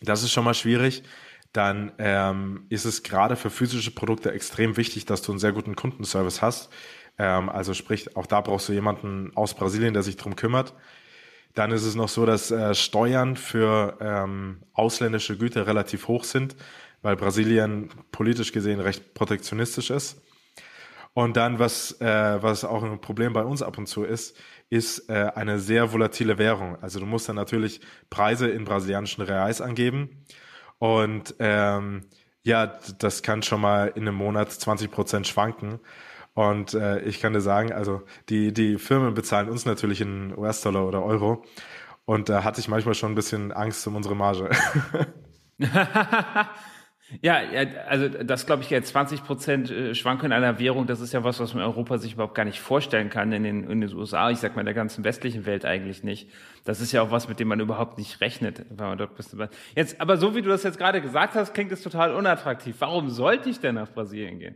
Das 0.00 0.22
ist 0.22 0.32
schon 0.32 0.44
mal 0.44 0.54
schwierig. 0.54 1.02
Dann 1.52 1.92
ähm, 1.98 2.66
ist 2.70 2.86
es 2.86 3.02
gerade 3.02 3.36
für 3.36 3.50
physische 3.50 3.90
Produkte 3.90 4.32
extrem 4.32 4.76
wichtig, 4.76 5.04
dass 5.04 5.22
du 5.22 5.32
einen 5.32 5.38
sehr 5.38 5.52
guten 5.52 5.76
Kundenservice 5.76 6.40
hast. 6.40 6.72
Ähm, 7.18 7.48
also 7.48 7.74
sprich, 7.74 8.16
auch 8.16 8.26
da 8.26 8.40
brauchst 8.40 8.68
du 8.68 8.72
jemanden 8.72 9.32
aus 9.36 9.54
Brasilien, 9.54 9.92
der 9.92 10.02
sich 10.02 10.16
drum 10.16 10.36
kümmert. 10.36 10.74
Dann 11.54 11.70
ist 11.70 11.84
es 11.84 11.94
noch 11.94 12.08
so, 12.08 12.24
dass 12.24 12.50
äh, 12.50 12.74
Steuern 12.74 13.36
für 13.36 13.98
ähm, 14.00 14.62
ausländische 14.72 15.36
Güter 15.36 15.66
relativ 15.66 16.08
hoch 16.08 16.24
sind, 16.24 16.56
weil 17.02 17.16
Brasilien 17.16 17.90
politisch 18.10 18.52
gesehen 18.52 18.80
recht 18.80 19.12
protektionistisch 19.12 19.90
ist. 19.90 20.22
Und 21.14 21.36
dann, 21.36 21.58
was, 21.58 22.00
äh, 22.00 22.42
was 22.42 22.64
auch 22.64 22.82
ein 22.82 23.00
Problem 23.00 23.32
bei 23.32 23.44
uns 23.44 23.62
ab 23.62 23.76
und 23.76 23.86
zu 23.86 24.04
ist, 24.04 24.36
ist 24.70 25.10
äh, 25.10 25.30
eine 25.34 25.58
sehr 25.58 25.92
volatile 25.92 26.38
Währung. 26.38 26.82
Also 26.82 27.00
du 27.00 27.06
musst 27.06 27.28
dann 27.28 27.36
natürlich 27.36 27.80
Preise 28.08 28.48
in 28.48 28.64
brasilianischen 28.64 29.22
Reais 29.22 29.60
angeben. 29.60 30.24
Und 30.78 31.34
ähm, 31.38 32.06
ja, 32.42 32.78
das 32.98 33.22
kann 33.22 33.42
schon 33.42 33.60
mal 33.60 33.92
in 33.94 34.02
einem 34.02 34.16
Monat 34.16 34.50
20 34.50 34.90
Prozent 34.90 35.26
schwanken. 35.26 35.80
Und 36.34 36.72
äh, 36.72 37.00
ich 37.00 37.20
kann 37.20 37.34
dir 37.34 37.42
sagen, 37.42 37.72
also 37.72 38.02
die, 38.30 38.54
die 38.54 38.78
Firmen 38.78 39.12
bezahlen 39.12 39.50
uns 39.50 39.66
natürlich 39.66 40.00
in 40.00 40.36
US-Dollar 40.36 40.86
oder 40.86 41.04
Euro. 41.04 41.44
Und 42.06 42.30
da 42.30 42.42
hatte 42.42 42.60
ich 42.60 42.68
manchmal 42.68 42.94
schon 42.94 43.12
ein 43.12 43.14
bisschen 43.14 43.52
Angst 43.52 43.86
um 43.86 43.96
unsere 43.96 44.16
Marge. 44.16 44.50
Ja, 47.20 47.40
also 47.88 48.08
das 48.08 48.46
glaube 48.46 48.62
ich 48.62 48.70
jetzt 48.70 48.88
20 48.88 49.24
Prozent 49.24 49.70
äh, 49.70 49.94
Schwankungen 49.94 50.32
einer 50.32 50.58
Währung, 50.58 50.86
das 50.86 51.00
ist 51.00 51.12
ja 51.12 51.22
was, 51.24 51.40
was 51.40 51.52
man 51.52 51.62
in 51.62 51.68
Europa 51.68 51.98
sich 51.98 52.14
überhaupt 52.14 52.34
gar 52.34 52.44
nicht 52.44 52.60
vorstellen 52.60 53.10
kann 53.10 53.32
in 53.32 53.42
den, 53.42 53.64
in 53.68 53.80
den 53.80 53.94
USA, 53.94 54.30
ich 54.30 54.38
sag 54.38 54.54
mal 54.56 54.62
in 54.62 54.66
der 54.66 54.74
ganzen 54.74 55.04
westlichen 55.04 55.44
Welt 55.44 55.64
eigentlich 55.64 56.02
nicht. 56.04 56.30
Das 56.64 56.80
ist 56.80 56.92
ja 56.92 57.02
auch 57.02 57.10
was, 57.10 57.28
mit 57.28 57.38
dem 57.40 57.48
man 57.48 57.60
überhaupt 57.60 57.98
nicht 57.98 58.20
rechnet, 58.20 58.64
wenn 58.70 58.86
man 58.86 58.98
dort 58.98 59.16
bist. 59.16 59.36
Jetzt, 59.74 60.00
aber 60.00 60.16
so 60.16 60.34
wie 60.34 60.42
du 60.42 60.48
das 60.48 60.62
jetzt 60.62 60.78
gerade 60.78 61.02
gesagt 61.02 61.34
hast, 61.34 61.52
klingt 61.52 61.72
es 61.72 61.82
total 61.82 62.14
unattraktiv. 62.14 62.76
Warum 62.78 63.10
sollte 63.10 63.50
ich 63.50 63.60
denn 63.60 63.74
nach 63.74 63.90
Brasilien 63.90 64.38
gehen? 64.38 64.54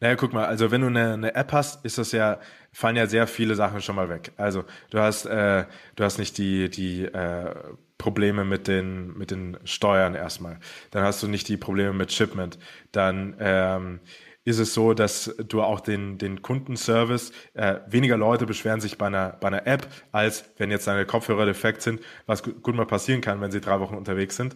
Naja, 0.00 0.14
guck 0.14 0.32
mal, 0.32 0.44
also 0.46 0.70
wenn 0.70 0.82
du 0.82 0.86
eine, 0.86 1.14
eine 1.14 1.34
App 1.34 1.52
hast, 1.52 1.84
ist 1.84 1.98
das 1.98 2.12
ja, 2.12 2.38
fallen 2.72 2.94
ja 2.96 3.06
sehr 3.06 3.26
viele 3.26 3.56
Sachen 3.56 3.82
schon 3.82 3.96
mal 3.96 4.08
weg. 4.08 4.32
Also 4.36 4.64
du 4.90 5.00
hast, 5.00 5.24
äh, 5.26 5.64
du 5.96 6.04
hast 6.04 6.18
nicht 6.18 6.38
die, 6.38 6.70
die 6.70 7.04
äh, 7.04 7.54
Probleme 7.98 8.44
mit 8.44 8.68
den, 8.68 9.16
mit 9.18 9.32
den 9.32 9.56
Steuern 9.64 10.14
erstmal. 10.14 10.60
Dann 10.92 11.02
hast 11.02 11.20
du 11.22 11.26
nicht 11.28 11.48
die 11.48 11.56
Probleme 11.56 11.92
mit 11.92 12.12
Shipment. 12.12 12.58
Dann 12.92 13.34
ähm, 13.40 13.98
ist 14.44 14.60
es 14.60 14.72
so, 14.72 14.94
dass 14.94 15.34
du 15.48 15.62
auch 15.62 15.80
den, 15.80 16.16
den 16.16 16.42
Kundenservice, 16.42 17.32
äh, 17.54 17.80
weniger 17.88 18.16
Leute 18.16 18.46
beschweren 18.46 18.80
sich 18.80 18.98
bei 18.98 19.06
einer, 19.08 19.30
bei 19.40 19.48
einer 19.48 19.66
App, 19.66 19.88
als 20.12 20.44
wenn 20.58 20.70
jetzt 20.70 20.86
deine 20.86 21.06
Kopfhörer 21.06 21.44
defekt 21.44 21.82
sind, 21.82 22.00
was 22.26 22.44
gut, 22.44 22.74
mal 22.76 22.86
passieren 22.86 23.20
kann, 23.20 23.40
wenn 23.40 23.50
sie 23.50 23.60
drei 23.60 23.80
Wochen 23.80 23.96
unterwegs 23.96 24.36
sind. 24.36 24.54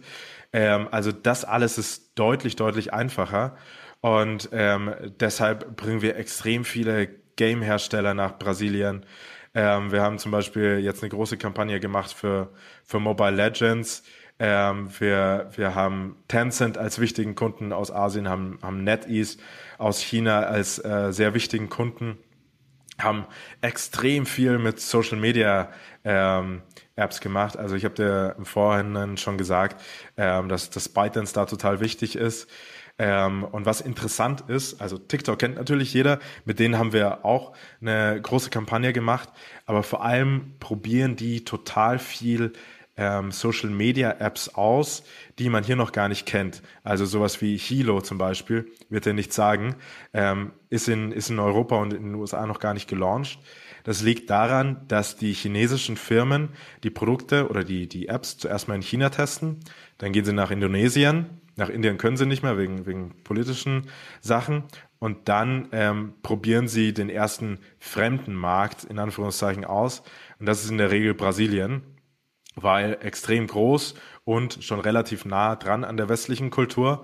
Ähm, 0.53 0.87
also 0.91 1.11
das 1.11 1.43
alles 1.43 1.77
ist 1.77 2.17
deutlich, 2.17 2.55
deutlich 2.55 2.93
einfacher. 2.93 3.57
Und 4.03 4.49
ähm, 4.51 4.93
deshalb 5.21 5.77
bringen 5.77 6.01
wir 6.01 6.17
extrem 6.17 6.65
viele 6.65 7.07
Game-Hersteller 7.37 8.13
nach 8.13 8.37
Brasilien. 8.37 9.05
Ähm, 9.55 9.93
wir 9.93 10.01
haben 10.01 10.19
zum 10.19 10.29
Beispiel 10.29 10.79
jetzt 10.79 11.03
eine 11.03 11.09
große 11.09 11.37
Kampagne 11.37 11.79
gemacht 11.79 12.11
für, 12.11 12.51
für 12.83 12.99
Mobile 12.99 13.31
Legends. 13.31 14.03
Ähm, 14.39 14.89
wir, 14.99 15.49
wir 15.55 15.73
haben 15.73 16.17
Tencent 16.27 16.77
als 16.77 16.99
wichtigen 16.99 17.35
Kunden 17.35 17.71
aus 17.71 17.91
Asien, 17.91 18.27
haben, 18.27 18.59
haben 18.61 18.83
NetEase 18.83 19.37
aus 19.77 20.01
China 20.01 20.41
als 20.41 20.83
äh, 20.83 21.13
sehr 21.13 21.33
wichtigen 21.33 21.69
Kunden, 21.69 22.17
haben 22.99 23.25
extrem 23.61 24.25
viel 24.25 24.57
mit 24.57 24.81
Social 24.81 25.17
Media 25.17 25.69
ähm, 26.03 26.61
Apps 26.97 27.21
gemacht. 27.21 27.55
Also 27.55 27.75
ich 27.75 27.85
habe 27.85 27.95
dir 27.95 28.35
im 28.37 28.43
Vorhinein 28.43 29.15
schon 29.15 29.37
gesagt, 29.37 29.81
ähm, 30.17 30.49
dass 30.49 30.69
das 30.71 30.89
ByteDance 30.89 31.33
da 31.33 31.45
total 31.45 31.79
wichtig 31.79 32.17
ist. 32.17 32.49
Ähm, 32.99 33.43
und 33.43 33.65
was 33.65 33.81
interessant 33.81 34.41
ist, 34.47 34.79
also 34.79 34.97
TikTok 34.97 35.39
kennt 35.39 35.55
natürlich 35.55 35.93
jeder, 35.93 36.19
mit 36.45 36.59
denen 36.59 36.77
haben 36.77 36.93
wir 36.93 37.25
auch 37.25 37.53
eine 37.81 38.21
große 38.21 38.51
Kampagne 38.51 38.93
gemacht, 38.93 39.29
aber 39.65 39.81
vor 39.81 40.03
allem 40.03 40.55
probieren 40.59 41.15
die 41.15 41.43
total 41.43 41.97
viel 41.97 42.53
ähm, 42.95 43.31
Social 43.31 43.69
Media 43.69 44.11
Apps 44.19 44.49
aus, 44.49 45.03
die 45.39 45.49
man 45.49 45.63
hier 45.63 45.75
noch 45.75 45.91
gar 45.91 46.07
nicht 46.07 46.27
kennt. 46.27 46.61
Also 46.83 47.05
sowas 47.05 47.41
wie 47.41 47.57
Hilo 47.57 48.01
zum 48.01 48.17
Beispiel, 48.17 48.71
wird 48.89 49.07
er 49.07 49.13
nicht 49.13 49.33
sagen, 49.33 49.75
ähm, 50.13 50.51
ist, 50.69 50.87
in, 50.87 51.11
ist 51.11 51.29
in 51.29 51.39
Europa 51.39 51.75
und 51.77 51.93
in 51.93 52.03
den 52.03 52.15
USA 52.15 52.45
noch 52.45 52.59
gar 52.59 52.73
nicht 52.73 52.87
gelauncht. 52.87 53.39
Das 53.83 54.01
liegt 54.01 54.29
daran, 54.29 54.85
dass 54.87 55.17
die 55.17 55.33
chinesischen 55.33 55.97
Firmen 55.97 56.49
die 56.83 56.89
Produkte 56.89 57.49
oder 57.49 57.63
die, 57.63 57.87
die 57.87 58.07
Apps 58.07 58.37
zuerst 58.37 58.67
mal 58.67 58.75
in 58.75 58.81
China 58.81 59.09
testen, 59.09 59.59
dann 59.97 60.13
gehen 60.13 60.23
sie 60.23 60.31
nach 60.31 60.51
Indonesien, 60.51 61.41
nach 61.55 61.69
Indien 61.69 61.97
können 61.97 62.17
sie 62.17 62.25
nicht 62.25 62.43
mehr 62.43 62.57
wegen, 62.57 62.85
wegen 62.85 63.23
politischen 63.23 63.87
Sachen. 64.21 64.63
Und 64.99 65.29
dann 65.29 65.67
ähm, 65.71 66.13
probieren 66.23 66.67
sie 66.67 66.93
den 66.93 67.09
ersten 67.09 67.59
fremden 67.79 68.33
Markt 68.33 68.83
in 68.85 68.99
Anführungszeichen 68.99 69.65
aus. 69.65 70.01
Und 70.39 70.47
das 70.47 70.63
ist 70.63 70.71
in 70.71 70.77
der 70.77 70.91
Regel 70.91 71.13
Brasilien. 71.13 71.83
Weil 72.55 72.97
extrem 73.01 73.47
groß 73.47 73.95
und 74.25 74.63
schon 74.63 74.79
relativ 74.79 75.25
nah 75.25 75.55
dran 75.55 75.83
an 75.83 75.97
der 75.97 76.07
westlichen 76.07 76.51
Kultur. 76.51 77.03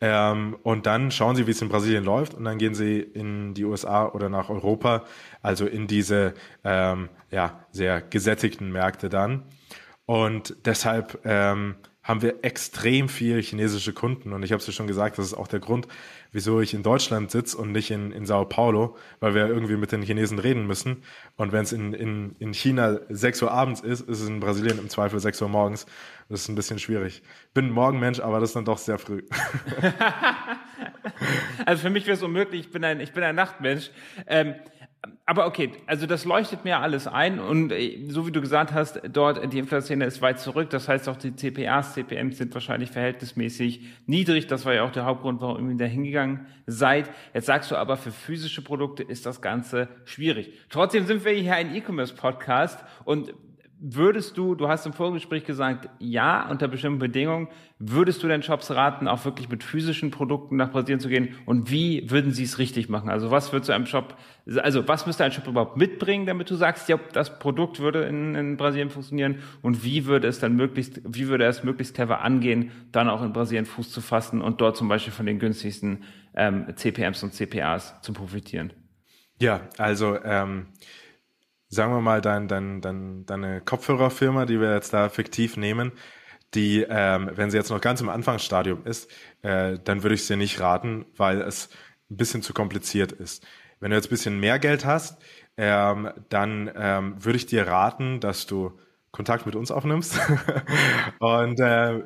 Ähm, 0.00 0.56
und 0.62 0.86
dann 0.86 1.10
schauen 1.10 1.36
sie, 1.36 1.46
wie 1.46 1.52
es 1.52 1.62
in 1.62 1.68
Brasilien 1.68 2.04
läuft. 2.04 2.34
Und 2.34 2.44
dann 2.44 2.58
gehen 2.58 2.74
sie 2.74 3.00
in 3.00 3.54
die 3.54 3.64
USA 3.64 4.06
oder 4.08 4.28
nach 4.28 4.50
Europa, 4.50 5.04
also 5.42 5.66
in 5.66 5.86
diese 5.86 6.34
ähm, 6.64 7.08
ja, 7.30 7.66
sehr 7.70 8.00
gesättigten 8.00 8.72
Märkte 8.72 9.08
dann. 9.08 9.44
Und 10.06 10.56
deshalb 10.64 11.20
ähm, 11.24 11.76
haben 12.06 12.22
wir 12.22 12.36
extrem 12.42 13.08
viel 13.08 13.42
chinesische 13.42 13.92
Kunden. 13.92 14.32
Und 14.32 14.44
ich 14.44 14.52
habe 14.52 14.60
es 14.60 14.66
ja 14.66 14.72
schon 14.72 14.86
gesagt, 14.86 15.18
das 15.18 15.26
ist 15.26 15.34
auch 15.34 15.48
der 15.48 15.58
Grund, 15.58 15.88
wieso 16.30 16.60
ich 16.60 16.72
in 16.72 16.84
Deutschland 16.84 17.32
sitze 17.32 17.58
und 17.58 17.72
nicht 17.72 17.90
in, 17.90 18.12
in 18.12 18.26
Sao 18.26 18.44
Paulo, 18.44 18.96
weil 19.18 19.34
wir 19.34 19.48
irgendwie 19.48 19.76
mit 19.76 19.90
den 19.90 20.02
Chinesen 20.02 20.38
reden 20.38 20.68
müssen. 20.68 21.02
Und 21.36 21.50
wenn 21.50 21.64
es 21.64 21.72
in, 21.72 21.94
in, 21.94 22.36
in 22.38 22.54
China 22.54 23.00
6 23.08 23.42
Uhr 23.42 23.50
abends 23.50 23.80
ist, 23.80 24.02
ist 24.02 24.20
es 24.20 24.28
in 24.28 24.38
Brasilien 24.38 24.78
im 24.78 24.88
Zweifel 24.88 25.18
6 25.18 25.42
Uhr 25.42 25.48
morgens. 25.48 25.86
Das 26.28 26.42
ist 26.42 26.48
ein 26.48 26.54
bisschen 26.54 26.78
schwierig. 26.78 27.22
Bin 27.54 27.70
Morgenmensch, 27.70 28.20
aber 28.20 28.38
das 28.38 28.50
ist 28.50 28.56
dann 28.56 28.64
doch 28.64 28.78
sehr 28.78 28.98
früh. 28.98 29.22
also 31.66 31.82
für 31.82 31.90
mich 31.90 32.06
wäre 32.06 32.16
es 32.16 32.22
unmöglich, 32.22 32.60
ich 32.60 32.70
bin 32.70 32.84
ein, 32.84 33.00
ich 33.00 33.12
bin 33.12 33.24
ein 33.24 33.34
Nachtmensch. 33.34 33.90
Ähm, 34.28 34.54
aber 35.24 35.46
okay, 35.46 35.72
also 35.86 36.06
das 36.06 36.24
leuchtet 36.24 36.64
mir 36.64 36.78
alles 36.78 37.06
ein 37.06 37.40
und 37.40 37.72
äh, 37.72 38.06
so 38.08 38.26
wie 38.26 38.32
du 38.32 38.40
gesagt 38.40 38.72
hast, 38.72 39.00
dort 39.12 39.52
die 39.52 39.58
Inflation 39.58 40.00
ist 40.00 40.22
weit 40.22 40.38
zurück. 40.38 40.70
Das 40.70 40.88
heißt 40.88 41.08
auch 41.08 41.16
die 41.16 41.34
CPAs, 41.34 41.94
CPMs 41.94 42.38
sind 42.38 42.54
wahrscheinlich 42.54 42.90
verhältnismäßig 42.90 43.80
niedrig. 44.06 44.46
Das 44.46 44.64
war 44.64 44.74
ja 44.74 44.84
auch 44.84 44.92
der 44.92 45.04
Hauptgrund, 45.04 45.40
warum 45.40 45.70
ihr 45.70 45.76
da 45.76 45.84
hingegangen 45.84 46.46
seid. 46.66 47.10
Jetzt 47.34 47.46
sagst 47.46 47.70
du 47.70 47.76
aber, 47.76 47.96
für 47.96 48.12
physische 48.12 48.62
Produkte 48.62 49.02
ist 49.02 49.26
das 49.26 49.42
Ganze 49.42 49.88
schwierig. 50.04 50.52
Trotzdem 50.70 51.06
sind 51.06 51.24
wir 51.24 51.32
hier 51.32 51.54
ein 51.54 51.74
E-Commerce-Podcast 51.74 52.84
und 53.04 53.34
würdest 53.78 54.38
du, 54.38 54.54
du 54.54 54.68
hast 54.68 54.86
im 54.86 54.92
Vorgespräch 54.92 55.44
gesagt, 55.44 55.90
ja, 55.98 56.48
unter 56.48 56.66
bestimmten 56.66 56.98
Bedingungen, 56.98 57.48
würdest 57.78 58.22
du 58.22 58.28
den 58.28 58.42
Shops 58.42 58.70
raten, 58.70 59.06
auch 59.06 59.24
wirklich 59.24 59.50
mit 59.50 59.62
physischen 59.62 60.10
Produkten 60.10 60.56
nach 60.56 60.70
Brasilien 60.70 61.00
zu 61.00 61.08
gehen? 61.08 61.34
Und 61.44 61.70
wie 61.70 62.10
würden 62.10 62.32
sie 62.32 62.44
es 62.44 62.58
richtig 62.58 62.88
machen? 62.88 63.10
Also 63.10 63.30
was 63.30 63.52
würdest 63.52 63.68
du 63.68 63.74
einem 63.74 63.86
Shop, 63.86 64.16
also 64.56 64.88
was 64.88 65.06
müsste 65.06 65.24
ein 65.24 65.32
Shop 65.32 65.46
überhaupt 65.46 65.76
mitbringen, 65.76 66.24
damit 66.24 66.50
du 66.50 66.54
sagst, 66.54 66.88
ja, 66.88 66.98
das 67.12 67.38
Produkt 67.38 67.78
würde 67.78 68.04
in, 68.04 68.34
in 68.34 68.56
Brasilien 68.56 68.88
funktionieren? 68.88 69.40
Und 69.60 69.84
wie 69.84 70.06
würde 70.06 70.26
es 70.26 70.38
dann 70.40 70.56
möglichst, 70.56 71.02
wie 71.04 71.28
würde 71.28 71.44
es 71.44 71.62
möglichst 71.62 71.94
clever 71.94 72.22
angehen, 72.22 72.70
dann 72.92 73.10
auch 73.10 73.22
in 73.22 73.32
Brasilien 73.34 73.66
Fuß 73.66 73.92
zu 73.92 74.00
fassen 74.00 74.40
und 74.40 74.60
dort 74.60 74.76
zum 74.76 74.88
Beispiel 74.88 75.12
von 75.12 75.26
den 75.26 75.38
günstigsten 75.38 76.04
ähm, 76.34 76.66
CPMs 76.74 77.22
und 77.22 77.34
CPAs 77.34 78.00
zu 78.00 78.14
profitieren? 78.14 78.72
Ja, 79.38 79.68
also 79.76 80.16
ähm, 80.24 80.68
sagen 81.68 81.92
wir 81.92 82.00
mal, 82.00 82.20
dein, 82.20 82.48
dein, 82.48 82.80
dein, 82.80 83.26
deine 83.26 83.60
Kopfhörerfirma, 83.60 84.46
die 84.46 84.60
wir 84.60 84.72
jetzt 84.74 84.92
da 84.92 85.08
fiktiv 85.08 85.56
nehmen, 85.56 85.92
die, 86.54 86.86
ähm, 86.88 87.30
wenn 87.34 87.50
sie 87.50 87.56
jetzt 87.56 87.70
noch 87.70 87.80
ganz 87.80 88.00
im 88.00 88.08
Anfangsstadium 88.08 88.84
ist, 88.84 89.10
äh, 89.42 89.78
dann 89.84 90.02
würde 90.02 90.14
ich 90.14 90.24
sie 90.26 90.36
nicht 90.36 90.60
raten, 90.60 91.06
weil 91.16 91.40
es 91.42 91.68
ein 92.10 92.16
bisschen 92.16 92.42
zu 92.42 92.54
kompliziert 92.54 93.12
ist. 93.12 93.46
Wenn 93.80 93.90
du 93.90 93.96
jetzt 93.96 94.06
ein 94.06 94.10
bisschen 94.10 94.40
mehr 94.40 94.58
Geld 94.58 94.84
hast, 94.84 95.22
ähm, 95.56 96.10
dann 96.28 96.70
ähm, 96.74 97.24
würde 97.24 97.36
ich 97.36 97.46
dir 97.46 97.66
raten, 97.66 98.20
dass 98.20 98.46
du 98.46 98.78
Kontakt 99.10 99.46
mit 99.46 99.56
uns 99.56 99.70
aufnimmst. 99.70 100.18
und 101.18 101.58
äh, 101.58 102.02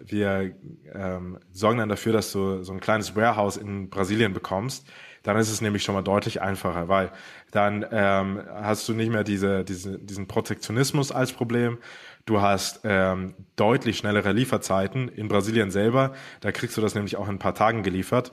wir 0.00 0.54
ähm, 0.92 1.38
sorgen 1.52 1.78
dann 1.78 1.88
dafür, 1.88 2.12
dass 2.12 2.32
du 2.32 2.62
so 2.62 2.72
ein 2.72 2.80
kleines 2.80 3.16
Warehouse 3.16 3.56
in 3.56 3.88
Brasilien 3.88 4.34
bekommst. 4.34 4.86
Dann 5.22 5.36
ist 5.36 5.50
es 5.50 5.60
nämlich 5.60 5.82
schon 5.82 5.94
mal 5.94 6.02
deutlich 6.02 6.40
einfacher, 6.40 6.88
weil 6.88 7.12
dann 7.50 7.84
ähm, 7.90 8.42
hast 8.54 8.88
du 8.88 8.94
nicht 8.94 9.10
mehr 9.10 9.24
diese, 9.24 9.64
diese, 9.64 9.98
diesen 9.98 10.26
Protektionismus 10.26 11.12
als 11.12 11.32
Problem. 11.32 11.78
Du 12.24 12.40
hast 12.40 12.80
ähm, 12.84 13.34
deutlich 13.56 13.98
schnellere 13.98 14.32
Lieferzeiten 14.32 15.08
in 15.08 15.28
Brasilien 15.28 15.70
selber. 15.70 16.14
Da 16.40 16.52
kriegst 16.52 16.76
du 16.76 16.80
das 16.80 16.94
nämlich 16.94 17.16
auch 17.16 17.28
in 17.28 17.36
ein 17.36 17.38
paar 17.38 17.54
Tagen 17.54 17.82
geliefert. 17.82 18.32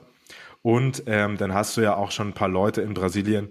Und 0.62 1.04
ähm, 1.06 1.36
dann 1.36 1.54
hast 1.54 1.76
du 1.76 1.80
ja 1.80 1.94
auch 1.96 2.10
schon 2.10 2.28
ein 2.28 2.34
paar 2.34 2.48
Leute 2.48 2.80
in 2.82 2.94
Brasilien, 2.94 3.50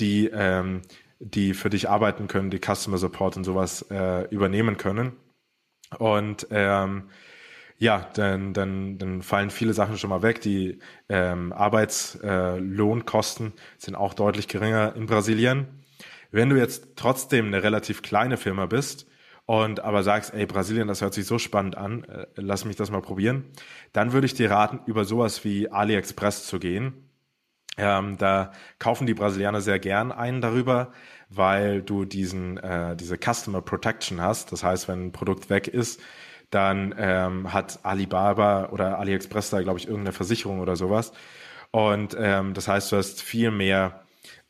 die, 0.00 0.28
ähm, 0.32 0.82
die 1.18 1.54
für 1.54 1.70
dich 1.70 1.88
arbeiten 1.88 2.28
können, 2.28 2.50
die 2.50 2.60
Customer 2.60 2.98
Support 2.98 3.36
und 3.36 3.44
sowas 3.44 3.82
äh, 3.90 4.28
übernehmen 4.30 4.76
können. 4.76 5.12
Und 5.98 6.46
ähm, 6.50 7.08
ja, 7.78 8.08
dann, 8.14 8.52
dann, 8.54 8.98
dann 8.98 9.22
fallen 9.22 9.50
viele 9.50 9.72
Sachen 9.72 9.98
schon 9.98 10.10
mal 10.10 10.22
weg. 10.22 10.40
Die 10.40 10.80
ähm, 11.08 11.52
Arbeitslohnkosten 11.52 13.46
äh, 13.48 13.52
sind 13.78 13.94
auch 13.94 14.14
deutlich 14.14 14.48
geringer 14.48 14.94
in 14.96 15.06
Brasilien. 15.06 15.68
Wenn 16.30 16.50
du 16.50 16.56
jetzt 16.56 16.96
trotzdem 16.96 17.46
eine 17.46 17.62
relativ 17.62 18.02
kleine 18.02 18.36
Firma 18.36 18.66
bist 18.66 19.06
und 19.46 19.80
aber 19.80 20.02
sagst, 20.02 20.34
ey, 20.34 20.44
Brasilien, 20.44 20.88
das 20.88 21.00
hört 21.00 21.14
sich 21.14 21.24
so 21.26 21.38
spannend 21.38 21.76
an, 21.76 22.04
äh, 22.04 22.26
lass 22.34 22.64
mich 22.64 22.74
das 22.76 22.90
mal 22.90 23.00
probieren, 23.00 23.44
dann 23.92 24.12
würde 24.12 24.26
ich 24.26 24.34
dir 24.34 24.50
raten, 24.50 24.80
über 24.86 25.04
sowas 25.04 25.44
wie 25.44 25.70
AliExpress 25.70 26.46
zu 26.46 26.58
gehen. 26.58 27.08
Ähm, 27.76 28.18
da 28.18 28.52
kaufen 28.80 29.06
die 29.06 29.14
Brasilianer 29.14 29.60
sehr 29.60 29.78
gern 29.78 30.10
ein 30.10 30.40
darüber, 30.40 30.92
weil 31.30 31.80
du 31.82 32.04
diesen 32.04 32.58
äh, 32.58 32.96
diese 32.96 33.16
Customer 33.16 33.62
Protection 33.62 34.20
hast. 34.20 34.50
Das 34.50 34.64
heißt, 34.64 34.88
wenn 34.88 35.06
ein 35.06 35.12
Produkt 35.12 35.48
weg 35.48 35.68
ist, 35.68 36.00
dann 36.50 36.94
ähm, 36.98 37.52
hat 37.52 37.80
Alibaba 37.82 38.70
oder 38.70 38.98
AliExpress 38.98 39.50
da, 39.50 39.62
glaube 39.62 39.78
ich, 39.78 39.86
irgendeine 39.86 40.12
Versicherung 40.12 40.60
oder 40.60 40.76
sowas. 40.76 41.12
Und 41.70 42.16
ähm, 42.18 42.54
das 42.54 42.68
heißt, 42.68 42.90
du 42.92 42.96
hast 42.96 43.22
viel 43.22 43.50
mehr 43.50 44.00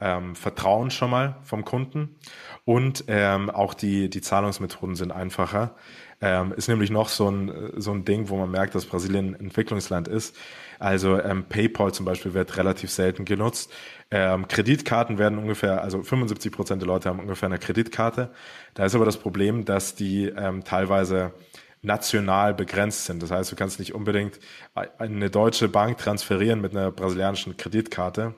ähm, 0.01 0.37
Vertrauen 0.37 0.91
schon 0.91 1.11
mal 1.11 1.37
vom 1.43 1.65
Kunden 1.65 2.17
und 2.65 3.05
ähm, 3.09 3.51
auch 3.51 3.75
die, 3.75 4.09
die 4.11 4.21
Zahlungsmethoden 4.21 4.95
sind 4.95 5.11
einfacher. 5.11 5.75
Ähm, 6.21 6.53
ist 6.53 6.69
nämlich 6.69 6.91
noch 6.91 7.09
so 7.09 7.31
ein, 7.31 7.73
so 7.77 7.93
ein 7.93 8.05
Ding, 8.05 8.29
wo 8.29 8.37
man 8.37 8.51
merkt, 8.51 8.75
dass 8.75 8.87
Brasilien 8.87 9.35
ein 9.35 9.41
Entwicklungsland 9.41 10.09
ist. 10.09 10.37
Also 10.81 11.21
ähm, 11.21 11.45
PayPal 11.45 11.93
zum 11.93 12.07
Beispiel 12.07 12.35
wird 12.35 12.57
relativ 12.57 12.91
selten 12.91 13.25
genutzt. 13.25 13.73
Ähm, 14.11 14.49
Kreditkarten 14.49 15.19
werden 15.19 15.39
ungefähr, 15.39 15.83
also 15.83 16.03
75 16.03 16.53
Prozent 16.53 16.83
der 16.83 16.89
Leute 16.89 17.09
haben 17.09 17.21
ungefähr 17.21 17.47
eine 17.47 17.59
Kreditkarte. 17.59 18.31
Da 18.75 18.85
ist 18.85 18.95
aber 18.95 19.05
das 19.05 19.17
Problem, 19.17 19.65
dass 19.65 19.95
die 19.95 20.27
ähm, 20.27 20.65
teilweise 20.65 21.33
national 21.83 22.55
begrenzt 22.55 23.07
sind. 23.07 23.23
Das 23.23 23.31
heißt, 23.31 23.53
du 23.53 23.57
kannst 23.57 23.79
nicht 23.79 23.95
unbedingt 23.95 24.39
eine 24.75 25.31
deutsche 25.31 25.69
Bank 25.69 25.99
transferieren 25.99 26.61
mit 26.61 26.73
einer 26.73 26.91
brasilianischen 26.91 27.57
Kreditkarte. 27.57 28.35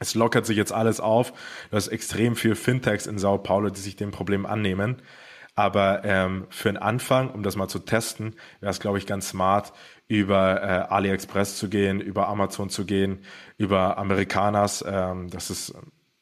Es 0.00 0.14
lockert 0.14 0.44
sich 0.44 0.56
jetzt 0.56 0.72
alles 0.72 1.00
auf. 1.00 1.32
Du 1.70 1.76
hast 1.76 1.88
extrem 1.88 2.36
viel 2.36 2.56
Fintechs 2.56 3.06
in 3.06 3.18
Sao 3.18 3.38
Paulo, 3.38 3.70
die 3.70 3.80
sich 3.80 3.96
dem 3.96 4.10
Problem 4.10 4.44
annehmen. 4.44 5.02
Aber 5.54 6.04
ähm, 6.04 6.46
für 6.50 6.68
einen 6.68 6.78
Anfang, 6.78 7.30
um 7.30 7.44
das 7.44 7.54
mal 7.54 7.68
zu 7.68 7.78
testen, 7.78 8.34
wäre 8.60 8.70
es, 8.70 8.80
glaube 8.80 8.98
ich, 8.98 9.06
ganz 9.06 9.28
smart, 9.28 9.72
über 10.08 10.60
äh, 10.60 10.92
AliExpress 10.92 11.56
zu 11.56 11.68
gehen, 11.68 12.00
über 12.00 12.28
Amazon 12.28 12.70
zu 12.70 12.84
gehen, 12.84 13.24
über 13.56 13.96
Americanas, 13.96 14.84
ähm, 14.86 15.30
das 15.30 15.50
ist 15.50 15.74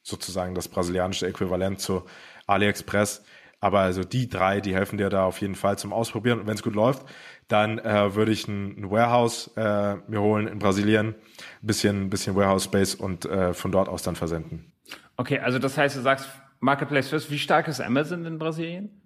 sozusagen 0.03 0.55
das 0.55 0.69
brasilianische 0.69 1.27
Äquivalent 1.27 1.81
zu 1.81 2.05
AliExpress. 2.47 3.25
Aber 3.63 3.79
also 3.79 4.03
die 4.03 4.29
drei, 4.29 4.61
die 4.61 4.75
helfen 4.75 4.99
dir 4.99 5.09
da 5.09 5.25
auf 5.25 5.41
jeden 5.41 5.55
Fall 5.55 5.79
zum 5.79 5.93
Ausprobieren. 5.93 6.41
Und 6.41 6.49
wenn 6.49 6.57
es 6.57 6.65
gut 6.65 6.75
läuft, 6.75 7.07
dann 7.47 7.79
äh, 7.79 8.15
würde 8.17 8.33
ich 8.33 8.49
ein, 8.49 8.77
ein 8.77 8.91
Warehouse 8.91 9.53
äh, 9.57 9.97
mir 10.09 10.21
holen 10.21 10.49
in 10.49 10.59
Brasilien, 10.59 11.15
ein 11.63 11.67
bisschen, 11.67 12.11
bisschen 12.11 12.35
Warehouse 12.35 12.65
Space 12.65 12.97
und 12.97 13.25
äh, 13.25 13.55
von 13.55 13.71
dort 13.71 13.89
aus 13.89 14.03
dann 14.03 14.17
versenden. 14.17 14.73
Okay, 15.17 15.39
also 15.39 15.61
das 15.61 15.79
heißt, 15.79 15.97
du 15.97 16.01
sagst 16.01 16.29
Marketplace 16.59 17.09
First. 17.09 17.31
Wie 17.31 17.39
stark 17.39 17.69
ist 17.69 17.81
Amazon 17.81 18.27
in 18.27 18.37
Brasilien? 18.37 19.01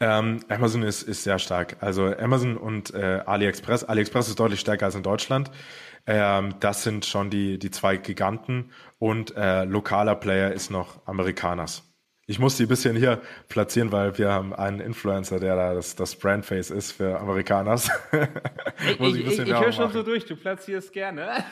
Ähm, 0.00 0.40
Amazon 0.48 0.82
ist, 0.82 1.02
ist 1.02 1.24
sehr 1.24 1.38
stark. 1.38 1.76
Also 1.80 2.06
Amazon 2.06 2.56
und 2.56 2.94
äh, 2.94 3.20
AliExpress. 3.26 3.84
AliExpress 3.84 4.28
ist 4.28 4.40
deutlich 4.40 4.60
stärker 4.60 4.86
als 4.86 4.94
in 4.94 5.02
Deutschland. 5.02 5.50
Ähm, 6.06 6.54
das 6.60 6.84
sind 6.84 7.04
schon 7.04 7.28
die, 7.28 7.58
die 7.58 7.70
zwei 7.70 7.98
Giganten 7.98 8.70
und 8.98 9.36
äh, 9.36 9.64
lokaler 9.64 10.16
Player 10.16 10.52
ist 10.52 10.70
noch 10.70 11.06
Amerikaners. 11.06 11.89
Ich 12.30 12.38
muss 12.38 12.56
die 12.56 12.62
ein 12.62 12.68
bisschen 12.68 12.94
hier 12.94 13.20
platzieren, 13.48 13.90
weil 13.90 14.16
wir 14.16 14.30
haben 14.30 14.54
einen 14.54 14.78
Influencer, 14.78 15.40
der 15.40 15.56
da 15.56 15.74
das, 15.74 15.96
das 15.96 16.14
Brandface 16.14 16.70
ist 16.70 16.92
für 16.92 17.18
Amerikaners. 17.18 17.90
ich 18.88 19.00
ich, 19.00 19.26
ich, 19.26 19.38
ich 19.40 19.52
höre 19.52 19.72
schon 19.72 19.90
so 19.90 20.04
durch, 20.04 20.26
du 20.26 20.36
platzierst 20.36 20.92
gerne. 20.92 21.28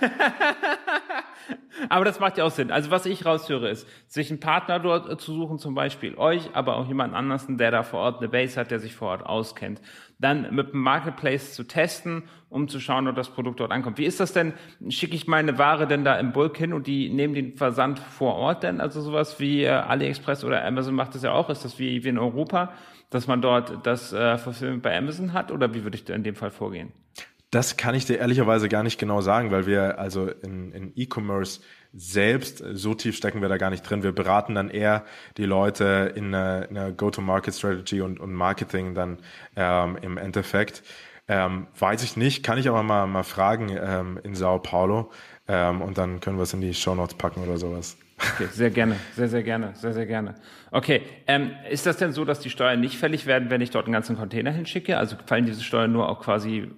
aber 1.88 2.04
das 2.04 2.20
macht 2.20 2.38
ja 2.38 2.44
auch 2.44 2.50
Sinn. 2.50 2.70
Also 2.70 2.90
was 2.90 3.06
ich 3.06 3.24
raushöre 3.24 3.68
ist, 3.68 3.88
sich 4.06 4.30
einen 4.30 4.40
Partner 4.40 4.78
dort 4.78 5.20
zu 5.20 5.32
suchen, 5.32 5.58
zum 5.58 5.74
Beispiel 5.74 6.16
euch, 6.16 6.50
aber 6.54 6.76
auch 6.76 6.86
jemand 6.86 7.14
anderen, 7.14 7.58
der 7.58 7.70
da 7.70 7.82
vor 7.82 8.00
Ort 8.00 8.18
eine 8.18 8.28
Base 8.28 8.58
hat, 8.58 8.70
der 8.70 8.80
sich 8.80 8.94
vor 8.94 9.08
Ort 9.08 9.26
auskennt 9.26 9.80
dann 10.18 10.52
mit 10.54 10.72
dem 10.72 10.80
Marketplace 10.80 11.54
zu 11.54 11.64
testen, 11.64 12.24
um 12.50 12.68
zu 12.68 12.80
schauen, 12.80 13.06
ob 13.06 13.14
das 13.14 13.30
Produkt 13.30 13.60
dort 13.60 13.70
ankommt. 13.70 13.98
Wie 13.98 14.04
ist 14.04 14.18
das 14.20 14.32
denn? 14.32 14.52
Schicke 14.88 15.14
ich 15.14 15.26
meine 15.28 15.58
Ware 15.58 15.86
denn 15.86 16.04
da 16.04 16.18
im 16.18 16.32
Bulk 16.32 16.56
hin 16.56 16.72
und 16.72 16.86
die 16.86 17.08
nehmen 17.08 17.34
den 17.34 17.56
Versand 17.56 17.98
vor 17.98 18.34
Ort 18.34 18.64
denn? 18.64 18.80
Also 18.80 19.00
sowas 19.00 19.38
wie 19.38 19.62
äh, 19.62 19.68
AliExpress 19.68 20.44
oder 20.44 20.64
Amazon 20.64 20.94
macht 20.94 21.14
das 21.14 21.22
ja 21.22 21.32
auch. 21.32 21.50
Ist 21.50 21.64
das 21.64 21.78
wie, 21.78 22.02
wie 22.02 22.08
in 22.08 22.18
Europa, 22.18 22.72
dass 23.10 23.26
man 23.26 23.40
dort 23.40 23.86
das 23.86 24.12
äh, 24.12 24.38
Fulfillment 24.38 24.82
bei 24.82 24.96
Amazon 24.96 25.32
hat 25.32 25.52
oder 25.52 25.72
wie 25.72 25.84
würde 25.84 25.96
ich 25.96 26.08
in 26.08 26.24
dem 26.24 26.34
Fall 26.34 26.50
vorgehen? 26.50 26.92
Das 27.50 27.76
kann 27.76 27.94
ich 27.94 28.04
dir 28.04 28.18
ehrlicherweise 28.18 28.68
gar 28.68 28.82
nicht 28.82 28.98
genau 28.98 29.22
sagen, 29.22 29.50
weil 29.50 29.66
wir 29.66 29.98
also 29.98 30.28
in, 30.28 30.72
in 30.72 30.92
E-Commerce 30.96 31.60
selbst, 31.94 32.62
so 32.72 32.94
tief 32.94 33.16
stecken 33.16 33.40
wir 33.40 33.48
da 33.48 33.56
gar 33.56 33.70
nicht 33.70 33.82
drin. 33.82 34.02
Wir 34.02 34.12
beraten 34.12 34.54
dann 34.54 34.68
eher 34.68 35.04
die 35.38 35.46
Leute 35.46 36.12
in 36.14 36.34
einer, 36.34 36.66
einer 36.68 36.92
Go-to-Market-Strategy 36.92 38.02
und, 38.02 38.20
und 38.20 38.34
Marketing 38.34 38.94
dann 38.94 39.18
ähm, 39.56 39.96
im 40.02 40.18
Endeffekt. 40.18 40.82
Ähm, 41.26 41.66
weiß 41.78 42.02
ich 42.02 42.16
nicht, 42.16 42.42
kann 42.42 42.58
ich 42.58 42.68
aber 42.68 42.82
mal, 42.82 43.06
mal 43.06 43.22
fragen 43.22 43.70
ähm, 43.70 44.18
in 44.22 44.34
Sao 44.34 44.58
Paulo 44.58 45.10
ähm, 45.46 45.82
und 45.82 45.98
dann 45.98 46.20
können 46.20 46.36
wir 46.36 46.42
es 46.42 46.54
in 46.54 46.60
die 46.60 46.74
Show 46.74 46.94
Notes 46.94 47.14
packen 47.14 47.42
oder 47.42 47.58
sowas. 47.58 47.96
Okay, 48.34 48.48
sehr 48.50 48.70
gerne, 48.70 48.96
sehr, 49.14 49.28
sehr 49.28 49.42
gerne, 49.42 49.72
sehr, 49.74 49.92
sehr 49.92 50.06
gerne. 50.06 50.34
Okay, 50.70 51.02
ähm, 51.26 51.52
ist 51.70 51.86
das 51.86 51.98
denn 51.98 52.12
so, 52.12 52.24
dass 52.24 52.40
die 52.40 52.50
Steuern 52.50 52.80
nicht 52.80 52.98
fällig 52.98 53.26
werden, 53.26 53.48
wenn 53.50 53.60
ich 53.60 53.70
dort 53.70 53.86
einen 53.86 53.92
ganzen 53.92 54.16
Container 54.16 54.50
hinschicke? 54.50 54.98
Also 54.98 55.16
fallen 55.26 55.46
diese 55.46 55.62
Steuern 55.62 55.92
nur 55.92 56.08
auch 56.08 56.20
quasi 56.20 56.70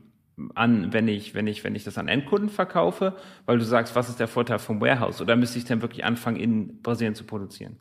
an, 0.54 0.92
wenn 0.92 1.08
ich, 1.08 1.34
wenn 1.34 1.46
ich, 1.46 1.64
wenn 1.64 1.74
ich 1.74 1.84
das 1.84 1.98
an 1.98 2.08
Endkunden 2.08 2.48
verkaufe, 2.48 3.14
weil 3.46 3.58
du 3.58 3.64
sagst, 3.64 3.94
was 3.94 4.08
ist 4.08 4.20
der 4.20 4.28
Vorteil 4.28 4.58
vom 4.58 4.80
Warehouse? 4.80 5.20
Oder 5.20 5.36
müsste 5.36 5.58
ich 5.58 5.64
dann 5.64 5.82
wirklich 5.82 6.04
anfangen, 6.04 6.36
in 6.36 6.82
Brasilien 6.82 7.14
zu 7.14 7.24
produzieren? 7.24 7.76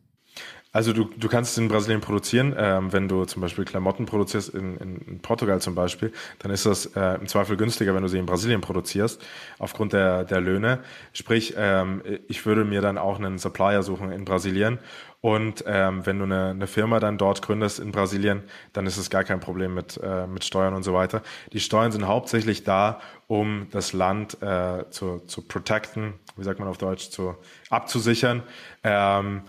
Also 0.71 0.93
du, 0.93 1.05
du 1.05 1.29
kannst 1.29 1.57
in 1.57 1.67
Brasilien 1.67 1.99
produzieren. 1.99 2.53
Ähm, 2.55 2.93
wenn 2.93 3.07
du 3.07 3.25
zum 3.25 3.41
Beispiel 3.41 3.65
Klamotten 3.65 4.05
produzierst, 4.05 4.53
in, 4.53 4.77
in 4.77 5.19
Portugal 5.19 5.59
zum 5.61 5.73
Beispiel, 5.73 6.13
dann 6.39 6.51
ist 6.51 6.67
das 6.67 6.85
äh, 6.95 7.15
im 7.15 7.27
Zweifel 7.27 7.57
günstiger, 7.57 7.95
wenn 7.95 8.03
du 8.03 8.07
sie 8.07 8.19
in 8.19 8.27
Brasilien 8.27 8.61
produzierst, 8.61 9.19
aufgrund 9.57 9.93
der, 9.93 10.25
der 10.25 10.41
Löhne. 10.41 10.79
Sprich, 11.11 11.55
ähm, 11.57 12.03
ich 12.27 12.45
würde 12.45 12.65
mir 12.65 12.81
dann 12.81 12.99
auch 12.99 13.17
einen 13.17 13.39
Supplier 13.39 13.81
suchen 13.81 14.11
in 14.11 14.25
Brasilien 14.25 14.77
und 15.21 15.63
ähm, 15.67 16.05
wenn 16.05 16.19
du 16.19 16.25
eine, 16.25 16.51
eine 16.51 16.67
Firma 16.67 16.99
dann 16.99 17.17
dort 17.17 17.41
gründest 17.41 17.79
in 17.79 17.91
Brasilien, 17.91 18.43
dann 18.71 18.85
ist 18.85 18.97
es 18.97 19.09
gar 19.09 19.23
kein 19.23 19.39
Problem 19.39 19.73
mit, 19.73 19.99
äh, 20.01 20.27
mit 20.27 20.45
Steuern 20.45 20.73
und 20.73 20.83
so 20.83 20.93
weiter. 20.93 21.21
Die 21.51 21.59
Steuern 21.59 21.91
sind 21.91 22.07
hauptsächlich 22.07 22.63
da, 22.63 23.01
um 23.27 23.67
das 23.72 23.91
Land 23.91 24.41
äh, 24.41 24.89
zu, 24.89 25.20
zu 25.20 25.46
protecten, 25.46 26.13
wie 26.37 26.44
sagt 26.44 26.59
man 26.59 26.70
auf 26.70 26.77
Deutsch, 26.77 27.09
zu 27.09 27.35
abzusichern 27.70 28.44
ähm, 28.83 29.44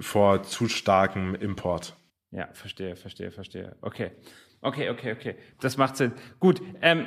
vor 0.00 0.44
zu 0.44 0.68
starkem 0.68 1.34
Import. 1.34 1.96
Ja, 2.30 2.48
verstehe, 2.52 2.94
verstehe, 2.94 3.30
verstehe. 3.30 3.76
Okay. 3.80 4.12
Okay, 4.60 4.90
okay, 4.90 5.12
okay. 5.12 5.36
Das 5.60 5.76
macht 5.76 5.96
Sinn. 5.96 6.12
Gut. 6.40 6.60
Ähm, 6.82 7.06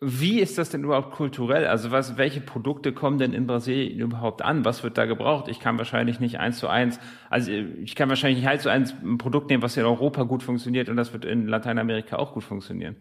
wie 0.00 0.40
ist 0.40 0.56
das 0.56 0.70
denn 0.70 0.82
überhaupt 0.82 1.12
kulturell? 1.12 1.66
Also 1.66 1.90
was, 1.90 2.16
welche 2.16 2.40
Produkte 2.40 2.92
kommen 2.92 3.18
denn 3.18 3.34
in 3.34 3.46
Brasilien 3.46 4.00
überhaupt 4.00 4.40
an? 4.40 4.64
Was 4.64 4.82
wird 4.82 4.96
da 4.96 5.04
gebraucht? 5.04 5.48
Ich 5.48 5.60
kann 5.60 5.76
wahrscheinlich 5.76 6.20
nicht 6.20 6.38
eins 6.38 6.58
zu 6.58 6.68
eins, 6.68 6.98
also 7.28 7.50
ich 7.52 7.94
kann 7.94 8.08
wahrscheinlich 8.08 8.40
nicht 8.40 8.48
eins 8.48 8.62
zu 8.62 8.70
eins 8.70 8.94
ein 9.02 9.18
Produkt 9.18 9.50
nehmen, 9.50 9.62
was 9.62 9.76
in 9.76 9.84
Europa 9.84 10.22
gut 10.22 10.42
funktioniert 10.42 10.88
und 10.88 10.96
das 10.96 11.12
wird 11.12 11.26
in 11.26 11.46
Lateinamerika 11.46 12.16
auch 12.16 12.32
gut 12.32 12.44
funktionieren. 12.44 12.96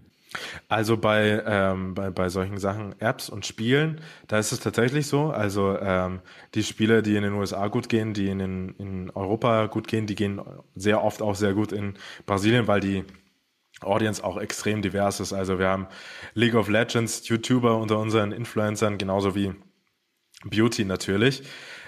Also 0.67 0.97
bei, 0.97 1.41
ähm, 1.45 1.95
bei, 1.95 2.11
bei 2.11 2.29
solchen 2.29 2.57
Sachen, 2.57 2.93
Apps 2.99 3.29
und 3.29 3.45
Spielen, 3.45 4.01
da 4.27 4.37
ist 4.37 4.51
es 4.51 4.59
tatsächlich 4.59 5.07
so. 5.07 5.31
Also 5.31 5.79
ähm, 5.79 6.19
die 6.53 6.63
Spiele, 6.63 7.01
die 7.01 7.15
in 7.15 7.23
den 7.23 7.33
USA 7.33 7.67
gut 7.67 7.89
gehen, 7.89 8.13
die 8.13 8.27
in, 8.27 8.75
in 8.77 9.09
Europa 9.09 9.65
gut 9.67 9.87
gehen, 9.87 10.05
die 10.05 10.15
gehen 10.15 10.39
sehr 10.75 11.03
oft 11.03 11.21
auch 11.21 11.35
sehr 11.35 11.53
gut 11.53 11.71
in 11.71 11.95
Brasilien, 12.27 12.67
weil 12.67 12.79
die 12.79 13.05
Audience 13.81 14.23
auch 14.23 14.37
extrem 14.37 14.81
divers 14.81 15.19
ist. 15.19 15.33
Also 15.33 15.59
wir 15.59 15.67
haben 15.67 15.87
League 16.33 16.55
of 16.55 16.69
Legends, 16.69 17.27
YouTuber 17.27 17.77
unter 17.77 17.99
unseren 17.99 18.31
Influencern, 18.31 18.97
genauso 18.97 19.35
wie 19.35 19.53
Beauty 20.45 20.85
natürlich. 20.85 21.43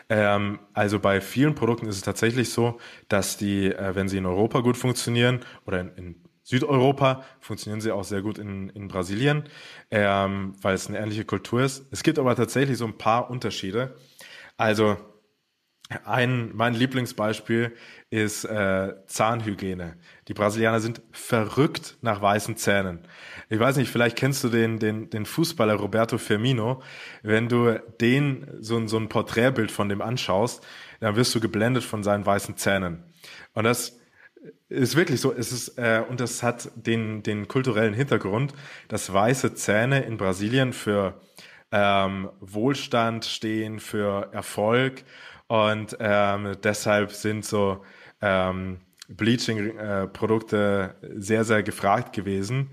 Ähm, 0.10 0.60
also 0.74 1.00
bei 1.00 1.22
vielen 1.22 1.56
Produkten 1.56 1.88
ist 1.88 1.96
es 1.96 2.02
tatsächlich 2.02 2.50
so, 2.50 2.80
dass 3.08 3.38
die, 3.38 3.68
äh, 3.68 3.96
wenn 3.96 4.10
sie 4.10 4.18
in 4.18 4.26
Europa 4.26 4.60
gut 4.60 4.78
funktionieren 4.78 5.40
oder 5.66 5.80
in, 5.80 5.90
in 5.96 6.16
Südeuropa, 6.44 7.24
funktionieren 7.40 7.82
sie 7.82 7.92
auch 7.92 8.04
sehr 8.04 8.22
gut 8.22 8.38
in, 8.38 8.70
in 8.70 8.88
Brasilien, 8.88 9.44
ähm, 9.90 10.54
weil 10.62 10.76
es 10.76 10.88
eine 10.88 11.00
ähnliche 11.00 11.24
Kultur 11.24 11.62
ist. 11.62 11.86
Es 11.92 12.04
gibt 12.04 12.20
aber 12.20 12.36
tatsächlich 12.36 12.78
so 12.78 12.86
ein 12.86 12.98
paar 12.98 13.30
Unterschiede. 13.30 13.96
Also 14.58 14.98
ein, 16.06 16.52
mein 16.54 16.74
Lieblingsbeispiel 16.74 17.76
ist 18.10 18.46
äh, 18.46 18.94
Zahnhygiene. 19.08 19.98
Die 20.28 20.34
Brasilianer 20.34 20.80
sind 20.80 21.02
verrückt 21.12 21.98
nach 22.02 22.22
weißen 22.22 22.58
Zähnen. 22.58 23.00
Ich 23.50 23.60
weiß 23.60 23.78
nicht, 23.78 23.92
vielleicht 23.92 24.18
kennst 24.18 24.44
du 24.44 24.50
den, 24.50 24.80
den, 24.80 25.10
den 25.10 25.26
Fußballer 25.26 25.76
Roberto 25.76 26.18
Firmino. 26.18 26.82
Wenn 27.24 27.50
du 27.50 27.80
den, 28.00 28.48
so, 28.60 28.86
so 28.88 28.98
ein 28.98 29.10
Porträtbild 29.10 29.72
von 29.72 29.90
dem 29.90 30.02
anschaust, 30.02 30.66
dann 31.00 31.16
wirst 31.16 31.34
du 31.36 31.40
geblendet 31.40 31.84
von 31.84 32.04
seinen 32.04 32.26
weißen 32.26 32.58
Zähnen. 32.58 33.04
Und 33.54 33.64
das 33.64 34.00
ist 34.70 34.96
wirklich 34.96 35.22
so. 35.22 35.34
Es 35.34 35.52
ist, 35.52 35.78
äh, 35.78 36.04
und 36.08 36.20
das 36.20 36.44
hat 36.44 36.72
den, 36.76 37.24
den 37.24 37.48
kulturellen 37.48 37.94
Hintergrund, 37.94 38.54
dass 38.88 39.12
weiße 39.12 39.54
Zähne 39.56 40.04
in 40.04 40.18
Brasilien 40.18 40.74
für 40.74 41.20
ähm, 41.72 42.30
Wohlstand 42.40 43.26
stehen, 43.26 43.80
für 43.80 44.30
Erfolg 44.34 45.04
und 45.52 45.98
ähm, 46.00 46.56
deshalb 46.64 47.12
sind 47.12 47.44
so 47.44 47.84
ähm, 48.22 48.80
Bleaching-Produkte 49.10 50.96
sehr, 51.18 51.44
sehr 51.44 51.62
gefragt 51.62 52.14
gewesen. 52.14 52.70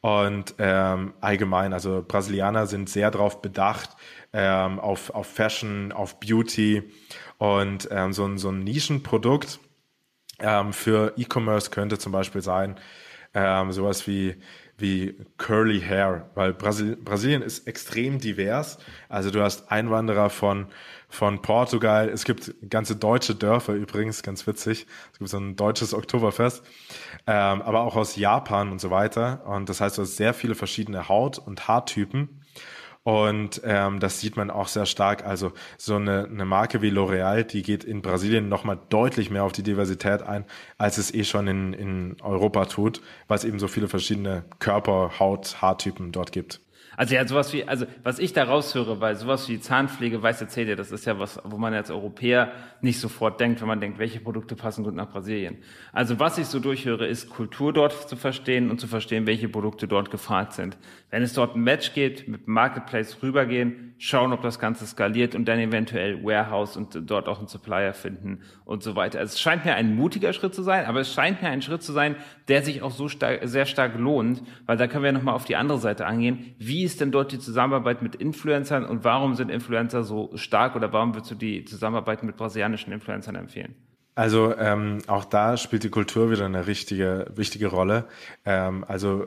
Und 0.00 0.54
ähm, 0.58 1.14
allgemein, 1.20 1.72
also 1.72 2.04
Brasilianer 2.06 2.68
sind 2.68 2.88
sehr 2.88 3.10
darauf 3.10 3.42
bedacht, 3.42 3.96
ähm, 4.32 4.78
auf, 4.78 5.10
auf 5.10 5.26
Fashion, 5.26 5.90
auf 5.90 6.20
Beauty 6.20 6.84
und 7.38 7.88
ähm, 7.90 8.12
so, 8.12 8.24
ein, 8.26 8.38
so 8.38 8.50
ein 8.50 8.60
Nischenprodukt 8.60 9.58
ähm, 10.38 10.72
für 10.72 11.14
E-Commerce 11.16 11.72
könnte 11.72 11.98
zum 11.98 12.12
Beispiel 12.12 12.42
sein, 12.42 12.78
ähm, 13.34 13.72
sowas 13.72 14.06
wie 14.06 14.36
wie 14.80 15.16
Curly 15.38 15.80
Hair, 15.80 16.30
weil 16.34 16.52
Brasil 16.52 16.96
Brasilien 16.96 17.42
ist 17.42 17.66
extrem 17.66 18.18
divers. 18.18 18.78
Also 19.08 19.30
du 19.30 19.42
hast 19.42 19.70
Einwanderer 19.70 20.30
von 20.30 20.66
von 21.08 21.42
Portugal. 21.42 22.08
Es 22.08 22.24
gibt 22.24 22.54
ganze 22.68 22.96
deutsche 22.96 23.34
Dörfer 23.34 23.74
übrigens, 23.74 24.22
ganz 24.22 24.46
witzig. 24.46 24.86
Es 25.12 25.18
gibt 25.18 25.30
so 25.30 25.38
ein 25.38 25.56
deutsches 25.56 25.92
Oktoberfest, 25.92 26.62
ähm, 27.26 27.62
aber 27.62 27.80
auch 27.80 27.96
aus 27.96 28.16
Japan 28.16 28.70
und 28.70 28.80
so 28.80 28.90
weiter. 28.90 29.44
Und 29.46 29.68
das 29.68 29.80
heißt, 29.80 29.98
du 29.98 30.02
hast 30.02 30.16
sehr 30.16 30.32
viele 30.32 30.54
verschiedene 30.54 31.08
Haut- 31.08 31.38
und 31.38 31.66
Haartypen. 31.66 32.40
Und 33.02 33.62
ähm, 33.64 33.98
das 33.98 34.20
sieht 34.20 34.36
man 34.36 34.50
auch 34.50 34.68
sehr 34.68 34.84
stark. 34.84 35.24
Also 35.24 35.52
so 35.78 35.96
eine, 35.96 36.24
eine 36.24 36.44
Marke 36.44 36.82
wie 36.82 36.90
L'Oreal, 36.90 37.44
die 37.44 37.62
geht 37.62 37.82
in 37.82 38.02
Brasilien 38.02 38.48
nochmal 38.48 38.78
deutlich 38.90 39.30
mehr 39.30 39.44
auf 39.44 39.52
die 39.52 39.62
Diversität 39.62 40.22
ein, 40.22 40.44
als 40.76 40.98
es 40.98 41.12
eh 41.14 41.24
schon 41.24 41.46
in, 41.46 41.72
in 41.72 42.16
Europa 42.20 42.66
tut, 42.66 43.00
weil 43.26 43.38
es 43.38 43.44
eben 43.44 43.58
so 43.58 43.68
viele 43.68 43.88
verschiedene 43.88 44.44
Körper, 44.58 45.18
Haut, 45.18 45.62
Haartypen 45.62 46.12
dort 46.12 46.32
gibt. 46.32 46.60
Also 47.00 47.14
ja, 47.14 47.26
sowas 47.26 47.50
wie, 47.54 47.64
also 47.64 47.86
was 48.02 48.18
ich 48.18 48.34
da 48.34 48.44
raushöre, 48.44 49.00
weil 49.00 49.16
sowas 49.16 49.48
wie 49.48 49.58
Zahnpflege, 49.58 50.22
weiß 50.22 50.42
erzählt 50.42 50.68
ja, 50.68 50.76
das 50.76 50.92
ist 50.92 51.06
ja 51.06 51.18
was, 51.18 51.40
wo 51.44 51.56
man 51.56 51.72
als 51.72 51.90
Europäer 51.90 52.52
nicht 52.82 53.00
sofort 53.00 53.40
denkt, 53.40 53.62
wenn 53.62 53.68
man 53.68 53.80
denkt, 53.80 53.98
welche 53.98 54.20
Produkte 54.20 54.54
passen 54.54 54.84
gut 54.84 54.94
nach 54.94 55.08
Brasilien. 55.08 55.56
Also 55.94 56.18
was 56.18 56.36
ich 56.36 56.44
so 56.48 56.58
durchhöre, 56.58 57.06
ist 57.06 57.30
Kultur 57.30 57.72
dort 57.72 58.06
zu 58.06 58.16
verstehen 58.16 58.70
und 58.70 58.82
zu 58.82 58.86
verstehen, 58.86 59.24
welche 59.24 59.48
Produkte 59.48 59.88
dort 59.88 60.10
gefragt 60.10 60.52
sind. 60.52 60.76
Wenn 61.08 61.22
es 61.22 61.32
dort 61.32 61.56
ein 61.56 61.62
Match 61.62 61.94
gibt, 61.94 62.28
mit 62.28 62.46
Marketplace 62.46 63.16
rübergehen, 63.22 63.94
schauen, 63.96 64.32
ob 64.32 64.42
das 64.42 64.58
Ganze 64.58 64.86
skaliert 64.86 65.34
und 65.34 65.46
dann 65.46 65.58
eventuell 65.58 66.22
Warehouse 66.22 66.76
und 66.76 66.98
dort 67.10 67.28
auch 67.28 67.38
einen 67.38 67.48
Supplier 67.48 67.94
finden 67.94 68.40
und 68.64 68.82
so 68.82 68.94
weiter. 68.94 69.20
Also 69.20 69.32
es 69.32 69.40
scheint 69.40 69.64
mir 69.64 69.74
ein 69.74 69.94
mutiger 69.94 70.32
Schritt 70.32 70.54
zu 70.54 70.62
sein, 70.62 70.86
aber 70.86 71.00
es 71.00 71.12
scheint 71.12 71.42
mir 71.42 71.48
ein 71.48 71.60
Schritt 71.60 71.82
zu 71.82 71.92
sein, 71.92 72.16
der 72.48 72.62
sich 72.62 72.82
auch 72.82 72.92
so 72.92 73.08
stark, 73.08 73.40
sehr 73.44 73.66
stark 73.66 73.98
lohnt, 73.98 74.42
weil 74.66 74.76
da 74.76 74.86
können 74.86 75.04
wir 75.04 75.12
nochmal 75.12 75.34
auf 75.34 75.44
die 75.44 75.56
andere 75.56 75.78
Seite 75.78 76.06
angehen. 76.06 76.54
Wie 76.58 76.89
ist 76.90 77.00
denn 77.00 77.12
dort 77.12 77.30
die 77.30 77.38
Zusammenarbeit 77.38 78.02
mit 78.02 78.16
Influencern 78.16 78.84
und 78.84 79.04
warum 79.04 79.36
sind 79.36 79.48
Influencer 79.48 80.02
so 80.02 80.30
stark 80.34 80.74
oder 80.74 80.92
warum 80.92 81.14
würdest 81.14 81.30
du 81.30 81.36
die 81.36 81.64
Zusammenarbeit 81.64 82.24
mit 82.24 82.36
brasilianischen 82.36 82.92
Influencern 82.92 83.36
empfehlen? 83.36 83.76
Also 84.16 84.56
ähm, 84.56 84.98
auch 85.06 85.24
da 85.24 85.56
spielt 85.56 85.84
die 85.84 85.88
Kultur 85.88 86.32
wieder 86.32 86.46
eine 86.46 86.66
richtige, 86.66 87.30
wichtige 87.36 87.68
Rolle. 87.68 88.06
Ähm, 88.44 88.84
also 88.88 89.24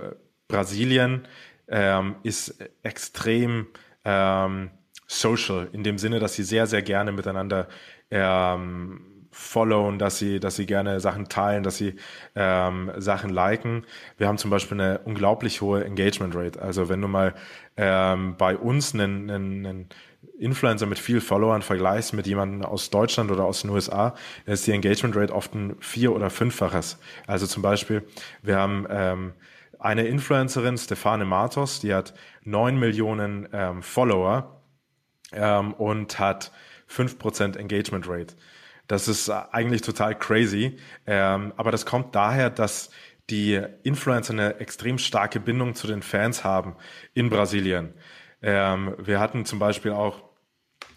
Brasilien 0.49 1.25
ähm, 1.69 2.15
ist 2.23 2.61
extrem 2.83 3.67
ähm, 4.03 4.69
social 5.07 5.69
in 5.71 5.83
dem 5.83 5.97
Sinne, 5.97 6.19
dass 6.19 6.35
sie 6.35 6.43
sehr, 6.43 6.67
sehr 6.67 6.81
gerne 6.81 7.13
miteinander 7.13 7.69
ähm, 8.11 9.12
followen, 9.33 9.99
dass 9.99 10.17
sie, 10.17 10.39
dass 10.39 10.55
sie 10.55 10.65
gerne 10.65 10.99
Sachen 10.99 11.27
teilen, 11.27 11.63
dass 11.63 11.77
sie 11.77 11.95
ähm, 12.35 12.91
Sachen 12.97 13.29
liken. 13.29 13.85
Wir 14.17 14.27
haben 14.27 14.37
zum 14.37 14.51
Beispiel 14.51 14.79
eine 14.79 14.99
unglaublich 14.99 15.61
hohe 15.61 15.83
Engagement 15.83 16.35
Rate. 16.35 16.61
Also 16.61 16.87
wenn 16.87 17.01
du 17.01 17.07
mal 17.07 17.33
ähm, 17.75 18.35
bei 18.37 18.55
uns 18.55 18.93
einen, 18.93 19.29
einen, 19.29 19.65
einen 19.65 19.89
Influencer 20.37 20.85
mit 20.85 20.99
viel 20.99 21.19
Followern 21.19 21.61
vergleichst 21.61 22.13
mit 22.13 22.27
jemandem 22.27 22.63
aus 22.63 22.89
Deutschland 22.89 23.31
oder 23.31 23.45
aus 23.45 23.61
den 23.61 23.71
USA, 23.71 24.15
ist 24.45 24.67
die 24.67 24.71
Engagement 24.71 25.15
Rate 25.15 25.33
oft 25.33 25.53
ein 25.55 25.75
vier- 25.79 26.13
oder 26.13 26.29
fünffaches. 26.29 26.99
Also 27.27 27.47
zum 27.47 27.61
Beispiel, 27.63 28.03
wir 28.41 28.57
haben 28.57 28.85
ähm, 28.89 29.33
eine 29.79 30.03
Influencerin, 30.03 30.77
Stefane 30.77 31.25
Matos, 31.25 31.81
die 31.81 31.93
hat 31.93 32.13
neun 32.43 32.79
Millionen 32.79 33.49
ähm, 33.51 33.81
Follower 33.81 34.61
ähm, 35.33 35.73
und 35.73 36.19
hat 36.19 36.51
fünf 36.87 37.17
Prozent 37.17 37.57
Engagement 37.57 38.07
Rate. 38.07 38.35
Das 38.87 39.07
ist 39.07 39.29
eigentlich 39.29 39.81
total 39.81 40.17
crazy. 40.17 40.77
Ähm, 41.05 41.53
aber 41.55 41.71
das 41.71 41.85
kommt 41.85 42.15
daher, 42.15 42.49
dass 42.49 42.89
die 43.29 43.61
Influencer 43.83 44.33
eine 44.33 44.59
extrem 44.59 44.97
starke 44.97 45.39
Bindung 45.39 45.75
zu 45.75 45.87
den 45.87 46.01
Fans 46.01 46.43
haben 46.43 46.75
in 47.13 47.29
Brasilien. 47.29 47.93
Ähm, 48.41 48.95
wir 48.97 49.19
hatten 49.19 49.45
zum 49.45 49.59
Beispiel 49.59 49.91
auch 49.91 50.21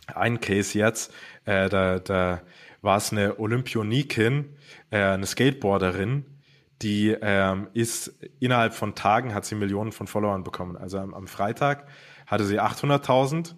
einen 0.07 0.41
Case 0.41 0.77
jetzt, 0.77 1.13
äh, 1.45 1.69
da, 1.69 1.99
da 2.01 2.43
war 2.83 2.97
es 2.97 3.13
eine 3.13 3.39
Olympionikin, 3.39 4.57
äh, 4.91 4.99
eine 4.99 5.27
Skateboarderin, 5.27 6.25
die 6.83 7.17
ähm, 7.21 7.69
ist 7.73 8.09
innerhalb 8.39 8.75
von 8.75 8.95
Tagen 8.95 9.35
hat 9.35 9.45
sie 9.45 9.55
Millionen 9.55 9.93
von 9.93 10.07
Followern 10.07 10.45
bekommen. 10.45 10.77
Also 10.77 10.99
am, 10.99 11.15
am 11.15 11.27
Freitag 11.27 11.87
hatte 12.27 12.45
sie 12.45 12.61
800.000 12.61 13.55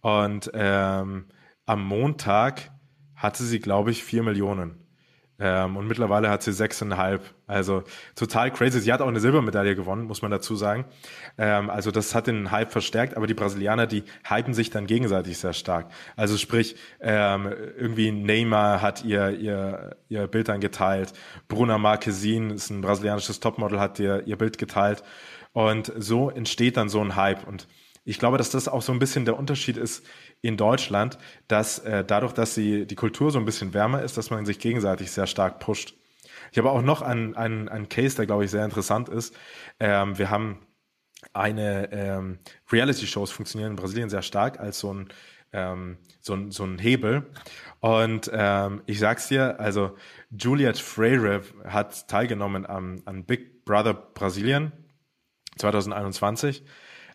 und 0.00 0.50
ähm, 0.54 1.26
am 1.66 1.84
Montag 1.84 2.70
hatte 3.18 3.44
sie, 3.44 3.60
glaube 3.60 3.90
ich, 3.90 4.02
vier 4.02 4.22
Millionen. 4.22 4.88
Ähm, 5.40 5.76
und 5.76 5.86
mittlerweile 5.86 6.30
hat 6.30 6.42
sie 6.42 6.52
sechseinhalb. 6.52 7.22
Also 7.46 7.84
total 8.16 8.50
crazy. 8.50 8.80
Sie 8.80 8.92
hat 8.92 9.00
auch 9.00 9.06
eine 9.06 9.20
Silbermedaille 9.20 9.76
gewonnen, 9.76 10.04
muss 10.04 10.20
man 10.20 10.32
dazu 10.32 10.56
sagen. 10.56 10.84
Ähm, 11.36 11.70
also 11.70 11.92
das 11.92 12.14
hat 12.14 12.26
den 12.26 12.50
Hype 12.50 12.72
verstärkt, 12.72 13.16
aber 13.16 13.28
die 13.28 13.34
Brasilianer, 13.34 13.86
die 13.86 14.02
hypen 14.28 14.52
sich 14.52 14.70
dann 14.70 14.88
gegenseitig 14.88 15.38
sehr 15.38 15.52
stark. 15.52 15.92
Also 16.16 16.36
sprich, 16.36 16.74
ähm, 17.00 17.46
irgendwie 17.76 18.10
Neymar 18.10 18.82
hat 18.82 19.04
ihr, 19.04 19.30
ihr, 19.30 19.96
ihr 20.08 20.26
Bild 20.26 20.48
dann 20.48 20.60
geteilt. 20.60 21.12
Bruna 21.46 21.78
Marquezin 21.78 22.50
ist 22.50 22.70
ein 22.70 22.80
brasilianisches 22.80 23.38
Topmodel, 23.38 23.78
hat 23.78 24.00
ihr, 24.00 24.26
ihr 24.26 24.36
Bild 24.36 24.58
geteilt. 24.58 25.04
Und 25.52 25.92
so 25.96 26.30
entsteht 26.30 26.76
dann 26.76 26.88
so 26.88 27.00
ein 27.00 27.14
Hype. 27.14 27.46
Und 27.46 27.68
ich 28.08 28.18
glaube, 28.18 28.38
dass 28.38 28.48
das 28.48 28.68
auch 28.68 28.80
so 28.80 28.90
ein 28.90 28.98
bisschen 28.98 29.26
der 29.26 29.38
Unterschied 29.38 29.76
ist 29.76 30.02
in 30.40 30.56
Deutschland, 30.56 31.18
dass 31.46 31.78
äh, 31.80 32.02
dadurch, 32.06 32.32
dass 32.32 32.54
sie, 32.54 32.86
die 32.86 32.94
Kultur 32.94 33.30
so 33.30 33.38
ein 33.38 33.44
bisschen 33.44 33.74
wärmer 33.74 34.02
ist, 34.02 34.16
dass 34.16 34.30
man 34.30 34.46
sich 34.46 34.58
gegenseitig 34.58 35.10
sehr 35.10 35.26
stark 35.26 35.60
pusht. 35.60 35.94
Ich 36.50 36.56
habe 36.56 36.70
auch 36.70 36.80
noch 36.80 37.02
einen, 37.02 37.36
einen, 37.36 37.68
einen 37.68 37.90
Case, 37.90 38.16
der, 38.16 38.24
glaube 38.24 38.46
ich, 38.46 38.50
sehr 38.50 38.64
interessant 38.64 39.10
ist. 39.10 39.36
Ähm, 39.78 40.16
wir 40.16 40.30
haben 40.30 40.66
eine 41.34 41.92
ähm, 41.92 42.38
Reality-Shows 42.72 43.30
funktionieren 43.30 43.72
in 43.72 43.76
Brasilien 43.76 44.08
sehr 44.08 44.22
stark 44.22 44.58
als 44.58 44.78
so 44.78 44.94
ein, 44.94 45.08
ähm, 45.52 45.98
so 46.22 46.50
so 46.50 46.64
ein 46.64 46.78
Hebel. 46.78 47.26
Und 47.80 48.30
ähm, 48.32 48.80
ich 48.86 49.00
sag's 49.00 49.28
dir, 49.28 49.60
also 49.60 49.98
Juliet 50.30 50.78
Freire 50.78 51.42
hat 51.66 52.08
teilgenommen 52.08 52.64
am, 52.64 53.02
an 53.04 53.24
Big 53.24 53.66
Brother 53.66 53.92
Brasilien 53.92 54.72
2021 55.58 56.64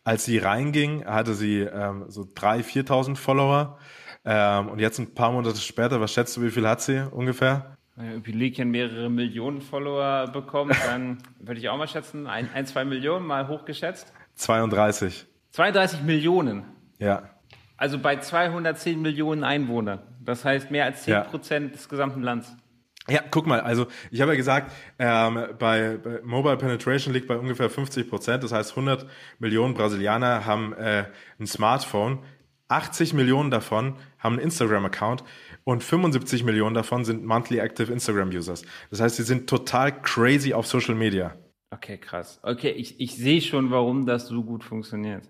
als 0.03 0.25
sie 0.25 0.37
reinging, 0.37 1.05
hatte 1.05 1.33
sie 1.33 1.61
ähm, 1.61 2.05
so 2.07 2.21
3.000, 2.21 2.85
4.000 2.87 3.15
Follower. 3.15 3.77
Ähm, 4.25 4.69
und 4.69 4.79
jetzt 4.79 4.99
ein 4.99 5.13
paar 5.13 5.31
Monate 5.31 5.57
später, 5.57 5.99
was 5.99 6.13
schätzt 6.13 6.37
du, 6.37 6.41
wie 6.41 6.51
viel 6.51 6.67
hat 6.67 6.81
sie 6.81 7.09
ungefähr? 7.11 7.77
Wenn 7.95 8.23
Leakien 8.23 8.71
mehrere 8.71 9.09
Millionen 9.09 9.61
Follower 9.61 10.27
bekommt, 10.27 10.75
dann 10.85 11.19
würde 11.39 11.59
ich 11.59 11.69
auch 11.69 11.77
mal 11.77 11.87
schätzen, 11.87 12.27
ein, 12.27 12.49
ein, 12.53 12.65
zwei 12.65 12.85
Millionen 12.85 13.25
mal 13.25 13.47
hochgeschätzt. 13.47 14.11
32. 14.35 15.25
32 15.51 16.01
Millionen? 16.01 16.63
Ja. 16.97 17.29
Also 17.77 17.99
bei 17.99 18.17
210 18.17 19.01
Millionen 19.01 19.43
Einwohnern. 19.43 19.99
Das 20.23 20.45
heißt 20.45 20.71
mehr 20.71 20.85
als 20.85 21.03
10 21.03 21.23
Prozent 21.25 21.67
ja. 21.67 21.71
des 21.73 21.89
gesamten 21.89 22.21
Landes. 22.21 22.55
Ja, 23.09 23.21
guck 23.29 23.47
mal, 23.47 23.59
also 23.59 23.87
ich 24.11 24.21
habe 24.21 24.31
ja 24.31 24.37
gesagt, 24.37 24.71
ähm, 24.97 25.37
bei, 25.59 25.97
bei 25.97 26.21
Mobile 26.23 26.55
Penetration 26.55 27.13
liegt 27.13 27.27
bei 27.27 27.37
ungefähr 27.37 27.69
50 27.69 28.09
Prozent. 28.09 28.43
Das 28.43 28.53
heißt, 28.53 28.71
100 28.71 29.05
Millionen 29.39 29.73
Brasilianer 29.73 30.45
haben 30.45 30.73
äh, 30.73 31.05
ein 31.37 31.47
Smartphone. 31.47 32.19
80 32.69 33.13
Millionen 33.13 33.51
davon 33.51 33.97
haben 34.19 34.35
einen 34.35 34.43
Instagram-Account 34.43 35.23
und 35.65 35.83
75 35.83 36.45
Millionen 36.45 36.73
davon 36.73 37.03
sind 37.03 37.25
Monthly 37.25 37.59
Active 37.59 37.91
Instagram-Users. 37.91 38.63
Das 38.89 39.01
heißt, 39.01 39.17
sie 39.17 39.23
sind 39.23 39.49
total 39.49 40.01
crazy 40.01 40.53
auf 40.53 40.65
Social 40.65 40.95
Media. 40.95 41.35
Okay, 41.71 41.97
krass. 41.97 42.39
Okay, 42.41 42.71
ich, 42.71 42.99
ich 43.01 43.15
sehe 43.15 43.41
schon, 43.41 43.69
warum 43.69 44.05
das 44.05 44.27
so 44.27 44.43
gut 44.43 44.63
funktioniert. 44.63 45.29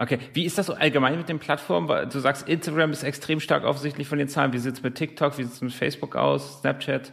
Okay, 0.00 0.18
wie 0.32 0.46
ist 0.46 0.56
das 0.56 0.64
so 0.64 0.72
allgemein 0.72 1.18
mit 1.18 1.28
den 1.28 1.38
Plattformen? 1.38 2.08
Du 2.08 2.20
sagst, 2.20 2.48
Instagram 2.48 2.90
ist 2.90 3.02
extrem 3.02 3.38
stark 3.38 3.64
offensichtlich 3.64 4.08
von 4.08 4.16
den 4.16 4.28
Zahlen. 4.28 4.54
Wie 4.54 4.58
sieht 4.58 4.72
es 4.72 4.82
mit 4.82 4.94
TikTok, 4.94 5.36
wie 5.36 5.44
sieht 5.44 5.52
es 5.52 5.60
mit 5.60 5.74
Facebook 5.74 6.16
aus, 6.16 6.60
Snapchat? 6.60 7.12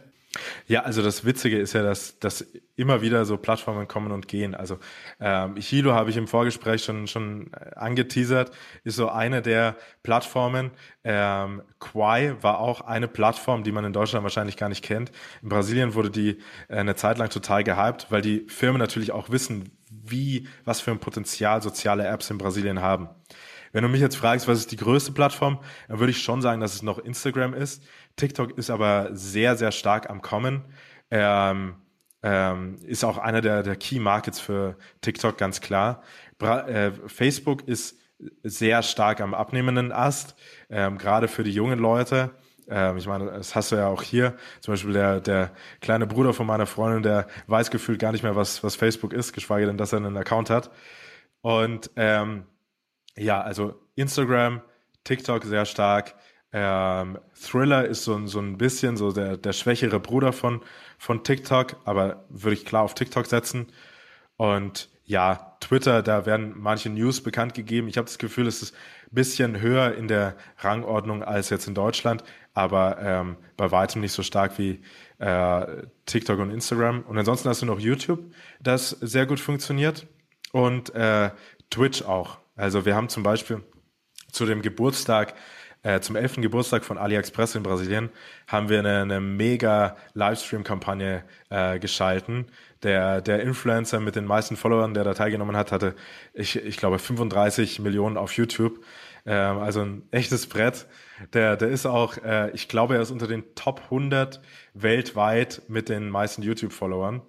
Ja, 0.66 0.84
also 0.84 1.02
das 1.02 1.26
Witzige 1.26 1.58
ist 1.58 1.74
ja, 1.74 1.82
dass, 1.82 2.18
dass 2.18 2.46
immer 2.76 3.02
wieder 3.02 3.26
so 3.26 3.36
Plattformen 3.36 3.88
kommen 3.88 4.10
und 4.10 4.26
gehen. 4.26 4.54
Also 4.54 4.78
ähm, 5.20 5.56
Hilo 5.56 5.92
habe 5.92 6.08
ich 6.08 6.16
im 6.16 6.28
Vorgespräch 6.28 6.82
schon, 6.82 7.06
schon 7.06 7.50
angeteasert, 7.76 8.52
ist 8.84 8.96
so 8.96 9.10
eine 9.10 9.42
der 9.42 9.76
Plattformen. 10.02 10.70
Ähm, 11.04 11.62
Quai 11.80 12.36
war 12.40 12.58
auch 12.58 12.80
eine 12.80 13.08
Plattform, 13.08 13.64
die 13.64 13.72
man 13.72 13.84
in 13.84 13.92
Deutschland 13.92 14.22
wahrscheinlich 14.22 14.56
gar 14.56 14.70
nicht 14.70 14.82
kennt. 14.82 15.12
In 15.42 15.50
Brasilien 15.50 15.92
wurde 15.92 16.10
die 16.10 16.38
äh, 16.68 16.76
eine 16.76 16.94
Zeit 16.94 17.18
lang 17.18 17.28
total 17.28 17.64
gehypt, 17.64 18.06
weil 18.10 18.22
die 18.22 18.46
Firmen 18.48 18.78
natürlich 18.78 19.12
auch 19.12 19.28
wissen, 19.28 19.77
wie, 19.90 20.46
was 20.64 20.80
für 20.80 20.90
ein 20.90 21.00
Potenzial 21.00 21.62
soziale 21.62 22.06
Apps 22.06 22.30
in 22.30 22.38
Brasilien 22.38 22.80
haben. 22.80 23.08
Wenn 23.72 23.82
du 23.82 23.88
mich 23.88 24.00
jetzt 24.00 24.16
fragst, 24.16 24.48
was 24.48 24.58
ist 24.58 24.72
die 24.72 24.76
größte 24.76 25.12
Plattform, 25.12 25.60
dann 25.88 25.98
würde 25.98 26.10
ich 26.10 26.22
schon 26.22 26.40
sagen, 26.42 26.60
dass 26.60 26.74
es 26.74 26.82
noch 26.82 26.98
Instagram 26.98 27.54
ist. 27.54 27.82
TikTok 28.16 28.56
ist 28.56 28.70
aber 28.70 29.10
sehr, 29.12 29.56
sehr 29.56 29.72
stark 29.72 30.08
am 30.10 30.22
Kommen. 30.22 30.64
Ähm, 31.10 31.76
ähm, 32.22 32.76
ist 32.84 33.04
auch 33.04 33.18
einer 33.18 33.40
der, 33.40 33.62
der 33.62 33.76
Key 33.76 34.00
Markets 34.00 34.40
für 34.40 34.76
TikTok, 35.00 35.38
ganz 35.38 35.60
klar. 35.60 36.02
Bra 36.38 36.66
äh, 36.66 36.92
Facebook 37.06 37.68
ist 37.68 37.98
sehr 38.42 38.82
stark 38.82 39.20
am 39.20 39.34
abnehmenden 39.34 39.92
Ast, 39.92 40.34
ähm, 40.70 40.98
gerade 40.98 41.28
für 41.28 41.44
die 41.44 41.52
jungen 41.52 41.78
Leute. 41.78 42.32
Ähm, 42.68 42.96
ich 42.96 43.06
meine, 43.06 43.26
das 43.26 43.54
hast 43.54 43.72
du 43.72 43.76
ja 43.76 43.88
auch 43.88 44.02
hier. 44.02 44.36
Zum 44.60 44.72
Beispiel 44.72 44.92
der, 44.92 45.20
der 45.20 45.52
kleine 45.80 46.06
Bruder 46.06 46.32
von 46.34 46.46
meiner 46.46 46.66
Freundin, 46.66 47.02
der 47.02 47.26
weiß 47.46 47.70
gefühlt 47.70 47.98
gar 47.98 48.12
nicht 48.12 48.22
mehr, 48.22 48.36
was, 48.36 48.62
was 48.62 48.76
Facebook 48.76 49.12
ist, 49.12 49.32
geschweige 49.32 49.66
denn, 49.66 49.78
dass 49.78 49.92
er 49.92 49.98
einen 49.98 50.16
Account 50.16 50.50
hat. 50.50 50.70
Und 51.40 51.90
ähm, 51.96 52.44
ja, 53.16 53.40
also 53.40 53.80
Instagram, 53.94 54.62
TikTok 55.04 55.44
sehr 55.44 55.64
stark. 55.64 56.14
Ähm, 56.52 57.18
Thriller 57.34 57.86
ist 57.86 58.04
so, 58.04 58.26
so 58.26 58.40
ein 58.40 58.58
bisschen 58.58 58.96
so 58.96 59.12
der, 59.12 59.36
der 59.36 59.52
schwächere 59.52 60.00
Bruder 60.00 60.32
von, 60.32 60.62
von 60.98 61.22
TikTok, 61.24 61.76
aber 61.84 62.24
würde 62.30 62.54
ich 62.54 62.64
klar 62.64 62.82
auf 62.82 62.94
TikTok 62.94 63.26
setzen. 63.26 63.72
Und 64.36 64.88
ja, 65.04 65.47
Twitter, 65.60 66.02
da 66.02 66.26
werden 66.26 66.54
manche 66.56 66.88
News 66.88 67.22
bekannt 67.22 67.54
gegeben. 67.54 67.88
Ich 67.88 67.96
habe 67.96 68.06
das 68.06 68.18
Gefühl, 68.18 68.46
es 68.46 68.62
ist 68.62 68.74
ein 68.74 69.14
bisschen 69.14 69.60
höher 69.60 69.94
in 69.94 70.08
der 70.08 70.36
Rangordnung 70.58 71.22
als 71.22 71.50
jetzt 71.50 71.66
in 71.66 71.74
Deutschland, 71.74 72.22
aber 72.54 72.98
ähm, 73.00 73.36
bei 73.56 73.70
weitem 73.70 74.00
nicht 74.00 74.12
so 74.12 74.22
stark 74.22 74.58
wie 74.58 74.80
äh, 75.18 75.66
TikTok 76.06 76.38
und 76.38 76.50
Instagram. 76.50 77.02
Und 77.02 77.18
ansonsten 77.18 77.48
hast 77.48 77.62
du 77.62 77.66
noch 77.66 77.80
YouTube, 77.80 78.20
das 78.60 78.90
sehr 78.90 79.26
gut 79.26 79.40
funktioniert. 79.40 80.06
Und 80.52 80.94
äh, 80.94 81.30
Twitch 81.70 82.02
auch. 82.02 82.38
Also 82.56 82.84
wir 82.84 82.94
haben 82.94 83.08
zum 83.08 83.22
Beispiel 83.22 83.62
zu 84.32 84.46
dem 84.46 84.62
Geburtstag 84.62 85.34
äh, 85.82 86.00
zum 86.00 86.16
11. 86.16 86.36
Geburtstag 86.36 86.84
von 86.84 86.98
AliExpress 86.98 87.54
in 87.54 87.62
Brasilien 87.62 88.10
haben 88.48 88.68
wir 88.68 88.80
eine, 88.80 89.02
eine 89.02 89.20
mega 89.20 89.96
Livestream-Kampagne 90.14 91.22
äh, 91.50 91.78
geschalten. 91.78 92.46
Der, 92.82 93.20
der 93.20 93.42
Influencer 93.42 93.98
mit 94.00 94.14
den 94.14 94.24
meisten 94.24 94.56
Followern, 94.56 94.94
der 94.94 95.04
da 95.04 95.14
teilgenommen 95.14 95.56
hat, 95.56 95.72
hatte, 95.72 95.94
ich, 96.32 96.56
ich 96.56 96.76
glaube, 96.76 96.98
35 96.98 97.80
Millionen 97.80 98.16
auf 98.16 98.32
YouTube. 98.36 98.84
Ähm, 99.26 99.58
also 99.58 99.82
ein 99.82 100.02
echtes 100.10 100.46
Brett. 100.46 100.86
Der, 101.32 101.56
der 101.56 101.68
ist 101.68 101.86
auch, 101.86 102.16
äh, 102.18 102.50
ich 102.52 102.68
glaube, 102.68 102.94
er 102.94 103.02
ist 103.02 103.10
unter 103.10 103.26
den 103.26 103.44
Top 103.54 103.82
100 103.84 104.40
weltweit 104.74 105.62
mit 105.68 105.88
den 105.88 106.08
meisten 106.08 106.42
YouTube-Followern. 106.42 107.22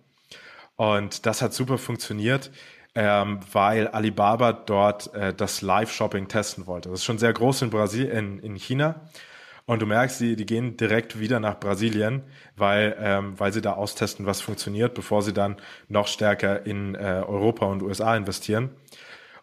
Und 0.75 1.25
das 1.25 1.41
hat 1.41 1.53
super 1.53 1.77
funktioniert 1.77 2.51
ähm, 2.95 3.39
weil 3.51 3.87
Alibaba 3.87 4.51
dort 4.51 5.13
äh, 5.13 5.33
das 5.33 5.61
Live-Shopping 5.61 6.27
testen 6.27 6.67
wollte. 6.67 6.89
Das 6.89 6.99
ist 6.99 7.05
schon 7.05 7.19
sehr 7.19 7.33
groß 7.33 7.61
in 7.61 7.69
Brasil 7.69 8.05
in, 8.05 8.39
in 8.39 8.55
China. 8.55 9.01
Und 9.69 9.83
du 9.83 9.85
merkst, 9.85 10.19
die, 10.19 10.35
die 10.35 10.47
gehen 10.47 10.77
direkt 10.77 11.19
wieder 11.19 11.39
nach 11.39 11.59
Brasilien, 11.59 12.23
weil, 12.55 12.97
ähm, 12.99 13.39
weil 13.39 13.53
sie 13.53 13.61
da 13.61 13.73
austesten, 13.73 14.25
was 14.25 14.41
funktioniert, 14.41 14.95
bevor 14.95 15.21
sie 15.21 15.31
dann 15.31 15.57
noch 15.89 16.07
stärker 16.07 16.65
in 16.65 16.95
äh, 16.95 17.23
Europa 17.27 17.67
und 17.67 17.83
USA 17.83 18.17
investieren. 18.17 18.71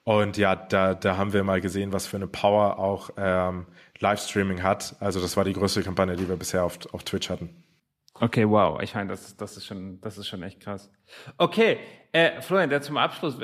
Und 0.02 0.36
ja, 0.36 0.56
da, 0.56 0.94
da 0.94 1.16
haben 1.16 1.32
wir 1.32 1.44
mal 1.44 1.60
gesehen, 1.60 1.92
was 1.92 2.08
für 2.08 2.16
eine 2.16 2.26
Power 2.26 2.80
auch 2.80 3.10
ähm, 3.16 3.66
Livestreaming 4.00 4.64
hat. 4.64 4.96
Also 4.98 5.20
das 5.20 5.36
war 5.36 5.44
die 5.44 5.52
größte 5.52 5.84
Kampagne, 5.84 6.16
die 6.16 6.28
wir 6.28 6.34
bisher 6.34 6.64
auf, 6.64 6.76
auf 6.92 7.04
Twitch 7.04 7.30
hatten. 7.30 7.50
Okay, 8.20 8.48
wow. 8.48 8.80
Ich 8.80 8.94
meine, 8.94 9.10
das, 9.10 9.36
das, 9.36 9.56
ist 9.56 9.66
schon, 9.66 10.00
das 10.00 10.16
ist 10.16 10.26
schon 10.26 10.42
echt 10.42 10.60
krass. 10.60 10.90
Okay, 11.36 11.78
äh, 12.12 12.40
Florian, 12.40 12.70
der 12.70 12.80
zum 12.80 12.96
Abschluss. 12.96 13.36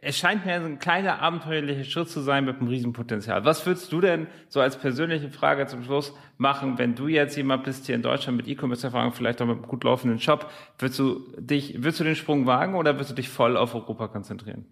Es 0.00 0.16
scheint 0.16 0.46
mir 0.46 0.54
ein 0.54 0.78
kleiner 0.78 1.20
abenteuerlicher 1.20 1.84
Schritt 1.84 2.08
zu 2.08 2.20
sein 2.20 2.44
mit 2.44 2.58
einem 2.58 2.68
Riesenpotenzial. 2.68 3.44
Was 3.44 3.66
würdest 3.66 3.92
du 3.92 4.00
denn 4.00 4.26
so 4.48 4.60
als 4.60 4.78
persönliche 4.78 5.30
Frage 5.30 5.66
zum 5.66 5.84
Schluss 5.84 6.14
machen, 6.38 6.78
wenn 6.78 6.94
du 6.94 7.06
jetzt 7.06 7.36
jemand 7.36 7.64
bist 7.64 7.86
hier 7.86 7.94
in 7.94 8.02
Deutschland 8.02 8.38
mit 8.38 8.48
E-Commerce-Erfahrung, 8.48 9.12
vielleicht 9.12 9.42
auch 9.42 9.46
mit 9.46 9.58
einem 9.58 9.66
gut 9.66 9.84
laufenden 9.84 10.18
Shop? 10.18 10.50
Würdest 10.78 10.98
du 10.98 11.26
dich, 11.38 11.76
würdest 11.76 12.00
du 12.00 12.04
den 12.04 12.16
Sprung 12.16 12.46
wagen 12.46 12.74
oder 12.76 12.94
würdest 12.94 13.10
du 13.10 13.14
dich 13.14 13.28
voll 13.28 13.56
auf 13.56 13.74
Europa 13.74 14.08
konzentrieren? 14.08 14.64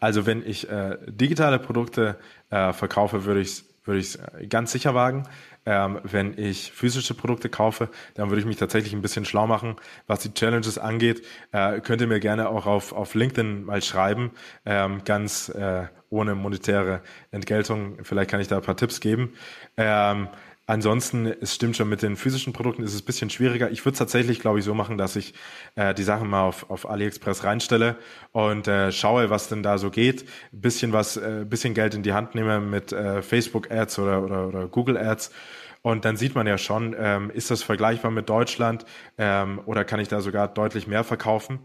Also 0.00 0.26
wenn 0.26 0.44
ich 0.44 0.68
äh, 0.68 0.96
digitale 1.06 1.58
Produkte 1.58 2.18
äh, 2.48 2.72
verkaufe, 2.72 3.24
würde 3.24 3.40
ich 3.40 3.62
würde 3.84 4.00
ich 4.00 4.14
es 4.14 4.48
ganz 4.48 4.72
sicher 4.72 4.94
wagen. 4.94 5.24
Ähm, 5.66 6.00
wenn 6.02 6.38
ich 6.38 6.72
physische 6.72 7.14
Produkte 7.14 7.48
kaufe, 7.48 7.90
dann 8.14 8.30
würde 8.30 8.40
ich 8.40 8.46
mich 8.46 8.56
tatsächlich 8.56 8.92
ein 8.92 9.02
bisschen 9.02 9.24
schlau 9.24 9.46
machen, 9.46 9.76
was 10.06 10.20
die 10.20 10.32
Challenges 10.32 10.78
angeht. 10.78 11.24
Äh, 11.52 11.80
könnt 11.80 12.00
ihr 12.00 12.06
mir 12.06 12.20
gerne 12.20 12.48
auch 12.48 12.66
auf, 12.66 12.92
auf 12.92 13.14
LinkedIn 13.14 13.64
mal 13.64 13.82
schreiben, 13.82 14.30
ähm, 14.64 15.02
ganz 15.04 15.48
äh, 15.50 15.86
ohne 16.08 16.34
monetäre 16.34 17.02
Entgeltung. 17.30 17.98
Vielleicht 18.02 18.30
kann 18.30 18.40
ich 18.40 18.48
da 18.48 18.56
ein 18.56 18.62
paar 18.62 18.76
Tipps 18.76 19.00
geben. 19.00 19.34
Ähm, 19.76 20.28
Ansonsten, 20.70 21.26
es 21.26 21.56
stimmt 21.56 21.76
schon, 21.76 21.88
mit 21.88 22.00
den 22.00 22.14
physischen 22.14 22.52
Produkten 22.52 22.84
ist 22.84 22.94
es 22.94 23.02
ein 23.02 23.04
bisschen 23.04 23.28
schwieriger. 23.28 23.72
Ich 23.72 23.84
würde 23.84 23.94
es 23.94 23.98
tatsächlich, 23.98 24.38
glaube 24.38 24.60
ich, 24.60 24.64
so 24.64 24.72
machen, 24.72 24.98
dass 24.98 25.16
ich 25.16 25.34
äh, 25.74 25.94
die 25.94 26.04
Sachen 26.04 26.30
mal 26.30 26.44
auf, 26.44 26.70
auf 26.70 26.88
AliExpress 26.88 27.42
reinstelle 27.42 27.96
und 28.30 28.68
äh, 28.68 28.92
schaue, 28.92 29.30
was 29.30 29.48
denn 29.48 29.64
da 29.64 29.78
so 29.78 29.90
geht. 29.90 30.22
Ein 30.52 30.60
bisschen 30.60 30.92
was, 30.92 31.16
äh, 31.16 31.44
bisschen 31.44 31.74
Geld 31.74 31.96
in 31.96 32.04
die 32.04 32.12
Hand 32.12 32.36
nehme 32.36 32.60
mit 32.60 32.92
äh, 32.92 33.20
Facebook-Ads 33.20 33.98
oder, 33.98 34.22
oder, 34.22 34.46
oder 34.46 34.68
Google-Ads. 34.68 35.32
Und 35.82 36.04
dann 36.04 36.16
sieht 36.16 36.36
man 36.36 36.46
ja 36.46 36.56
schon, 36.56 36.94
ähm, 36.96 37.30
ist 37.30 37.50
das 37.50 37.64
vergleichbar 37.64 38.12
mit 38.12 38.28
Deutschland 38.28 38.84
ähm, 39.18 39.60
oder 39.66 39.84
kann 39.84 39.98
ich 39.98 40.06
da 40.06 40.20
sogar 40.20 40.46
deutlich 40.46 40.86
mehr 40.86 41.02
verkaufen? 41.02 41.58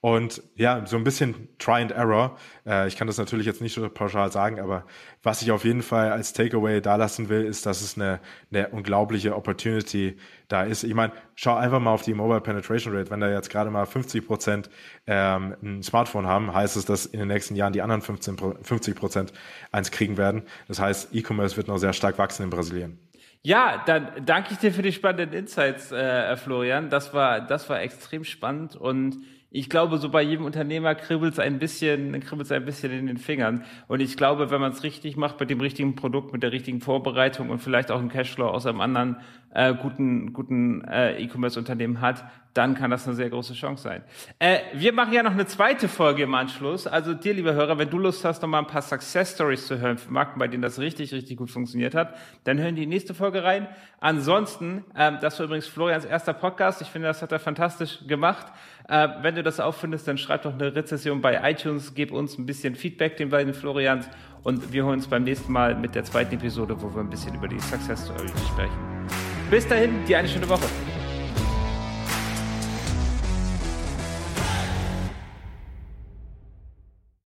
Und 0.00 0.42
ja, 0.54 0.86
so 0.86 0.96
ein 0.96 1.04
bisschen 1.04 1.48
Try 1.58 1.82
and 1.82 1.90
Error. 1.90 2.36
Äh, 2.66 2.86
ich 2.86 2.96
kann 2.96 3.06
das 3.06 3.18
natürlich 3.18 3.46
jetzt 3.46 3.60
nicht 3.60 3.74
so 3.74 3.88
pauschal 3.88 4.30
sagen, 4.30 4.60
aber 4.60 4.84
was 5.22 5.42
ich 5.42 5.50
auf 5.50 5.64
jeden 5.64 5.82
Fall 5.82 6.12
als 6.12 6.32
Takeaway 6.32 6.80
da 6.80 6.96
lassen 6.96 7.28
will, 7.28 7.44
ist, 7.44 7.66
dass 7.66 7.80
es 7.80 7.96
eine, 7.96 8.20
eine 8.52 8.68
unglaubliche 8.68 9.34
Opportunity 9.34 10.16
da 10.48 10.62
ist. 10.62 10.84
Ich 10.84 10.94
meine, 10.94 11.12
schau 11.34 11.56
einfach 11.56 11.80
mal 11.80 11.90
auf 11.90 12.02
die 12.02 12.14
Mobile 12.14 12.40
Penetration 12.40 12.94
Rate. 12.94 13.10
Wenn 13.10 13.20
da 13.20 13.30
jetzt 13.30 13.50
gerade 13.50 13.70
mal 13.70 13.86
50 13.86 14.26
Prozent 14.26 14.70
ähm, 15.06 15.56
ein 15.62 15.82
Smartphone 15.82 16.26
haben, 16.26 16.54
heißt 16.54 16.76
es, 16.76 16.84
dass 16.84 17.06
in 17.06 17.18
den 17.18 17.28
nächsten 17.28 17.56
Jahren 17.56 17.72
die 17.72 17.82
anderen 17.82 18.02
15, 18.02 18.36
50 18.62 18.94
Prozent 18.94 19.32
eins 19.72 19.90
kriegen 19.90 20.16
werden. 20.18 20.42
Das 20.68 20.78
heißt, 20.78 21.14
E-Commerce 21.14 21.56
wird 21.56 21.68
noch 21.68 21.78
sehr 21.78 21.94
stark 21.94 22.18
wachsen 22.18 22.44
in 22.44 22.50
Brasilien. 22.50 22.98
Ja, 23.42 23.82
dann 23.86 24.24
danke 24.24 24.52
ich 24.52 24.58
dir 24.58 24.72
für 24.72 24.82
die 24.82 24.92
spannenden 24.92 25.32
Insights, 25.32 25.92
äh, 25.92 26.36
Florian. 26.36 26.90
Das 26.90 27.14
war, 27.14 27.40
das 27.40 27.68
war 27.68 27.80
extrem 27.80 28.24
spannend 28.24 28.76
und 28.76 29.18
ich 29.50 29.70
glaube, 29.70 29.98
so 29.98 30.08
bei 30.08 30.22
jedem 30.22 30.44
Unternehmer 30.44 30.94
kribbelt 30.94 31.34
es 31.34 31.38
ein 31.38 31.58
bisschen, 31.58 32.18
kribbelt 32.20 32.50
ein 32.50 32.64
bisschen 32.64 32.92
in 32.92 33.06
den 33.06 33.16
Fingern. 33.16 33.64
Und 33.86 34.00
ich 34.00 34.16
glaube, 34.16 34.50
wenn 34.50 34.60
man 34.60 34.72
es 34.72 34.82
richtig 34.82 35.16
macht, 35.16 35.38
mit 35.38 35.50
dem 35.50 35.60
richtigen 35.60 35.94
Produkt, 35.94 36.32
mit 36.32 36.42
der 36.42 36.52
richtigen 36.52 36.80
Vorbereitung 36.80 37.50
und 37.50 37.60
vielleicht 37.60 37.90
auch 37.90 38.00
einen 38.00 38.08
Cashflow 38.08 38.48
aus 38.48 38.66
einem 38.66 38.80
anderen 38.80 39.16
äh, 39.56 39.74
guten, 39.74 40.34
guten 40.34 40.84
äh, 40.84 41.16
E-Commerce-Unternehmen 41.16 42.02
hat, 42.02 42.24
dann 42.52 42.74
kann 42.74 42.90
das 42.90 43.06
eine 43.06 43.16
sehr 43.16 43.30
große 43.30 43.54
Chance 43.54 43.82
sein. 43.82 44.04
Äh, 44.38 44.58
wir 44.74 44.92
machen 44.92 45.14
ja 45.14 45.22
noch 45.22 45.32
eine 45.32 45.46
zweite 45.46 45.88
Folge 45.88 46.24
im 46.24 46.34
Anschluss. 46.34 46.86
Also 46.86 47.14
dir, 47.14 47.32
lieber 47.32 47.54
Hörer, 47.54 47.78
wenn 47.78 47.88
du 47.88 47.98
Lust 47.98 48.24
hast, 48.24 48.42
noch 48.42 48.48
mal 48.50 48.58
ein 48.58 48.66
paar 48.66 48.82
Success 48.82 49.34
Stories 49.34 49.66
zu 49.66 49.78
hören 49.78 49.96
für 49.96 50.12
Marken, 50.12 50.38
bei 50.38 50.46
denen 50.46 50.62
das 50.62 50.78
richtig, 50.78 51.12
richtig 51.12 51.38
gut 51.38 51.50
funktioniert 51.50 51.94
hat, 51.94 52.16
dann 52.44 52.58
hören 52.58 52.76
die 52.76 52.86
nächste 52.86 53.14
Folge 53.14 53.44
rein. 53.44 53.66
Ansonsten, 53.98 54.84
ähm, 54.94 55.18
das 55.22 55.38
war 55.38 55.46
übrigens 55.46 55.68
Florians 55.68 56.04
erster 56.04 56.34
Podcast. 56.34 56.82
Ich 56.82 56.88
finde, 56.88 57.08
das 57.08 57.22
hat 57.22 57.32
er 57.32 57.38
fantastisch 57.38 58.06
gemacht. 58.06 58.46
Äh, 58.88 59.08
wenn 59.22 59.36
du 59.36 59.42
das 59.42 59.58
auch 59.58 59.74
findest, 59.74 60.06
dann 60.06 60.18
schreib 60.18 60.42
doch 60.42 60.52
eine 60.52 60.74
Rezession 60.74 61.22
bei 61.22 61.50
iTunes, 61.50 61.94
gib 61.94 62.12
uns 62.12 62.36
ein 62.36 62.44
bisschen 62.44 62.74
Feedback 62.74 63.16
den 63.16 63.30
beiden 63.30 63.54
Florians 63.54 64.08
und 64.46 64.72
wir 64.72 64.84
holen 64.84 64.98
uns 64.98 65.08
beim 65.08 65.24
nächsten 65.24 65.52
Mal 65.52 65.74
mit 65.74 65.96
der 65.96 66.04
zweiten 66.04 66.36
Episode, 66.36 66.80
wo 66.80 66.94
wir 66.94 67.00
ein 67.00 67.10
bisschen 67.10 67.34
über 67.34 67.48
die 67.48 67.58
Success 67.58 68.04
Stories 68.04 68.30
sprechen. 68.46 68.78
Bis 69.50 69.66
dahin, 69.66 70.04
dir 70.06 70.18
eine 70.18 70.28
schöne 70.28 70.48
Woche. 70.48 70.66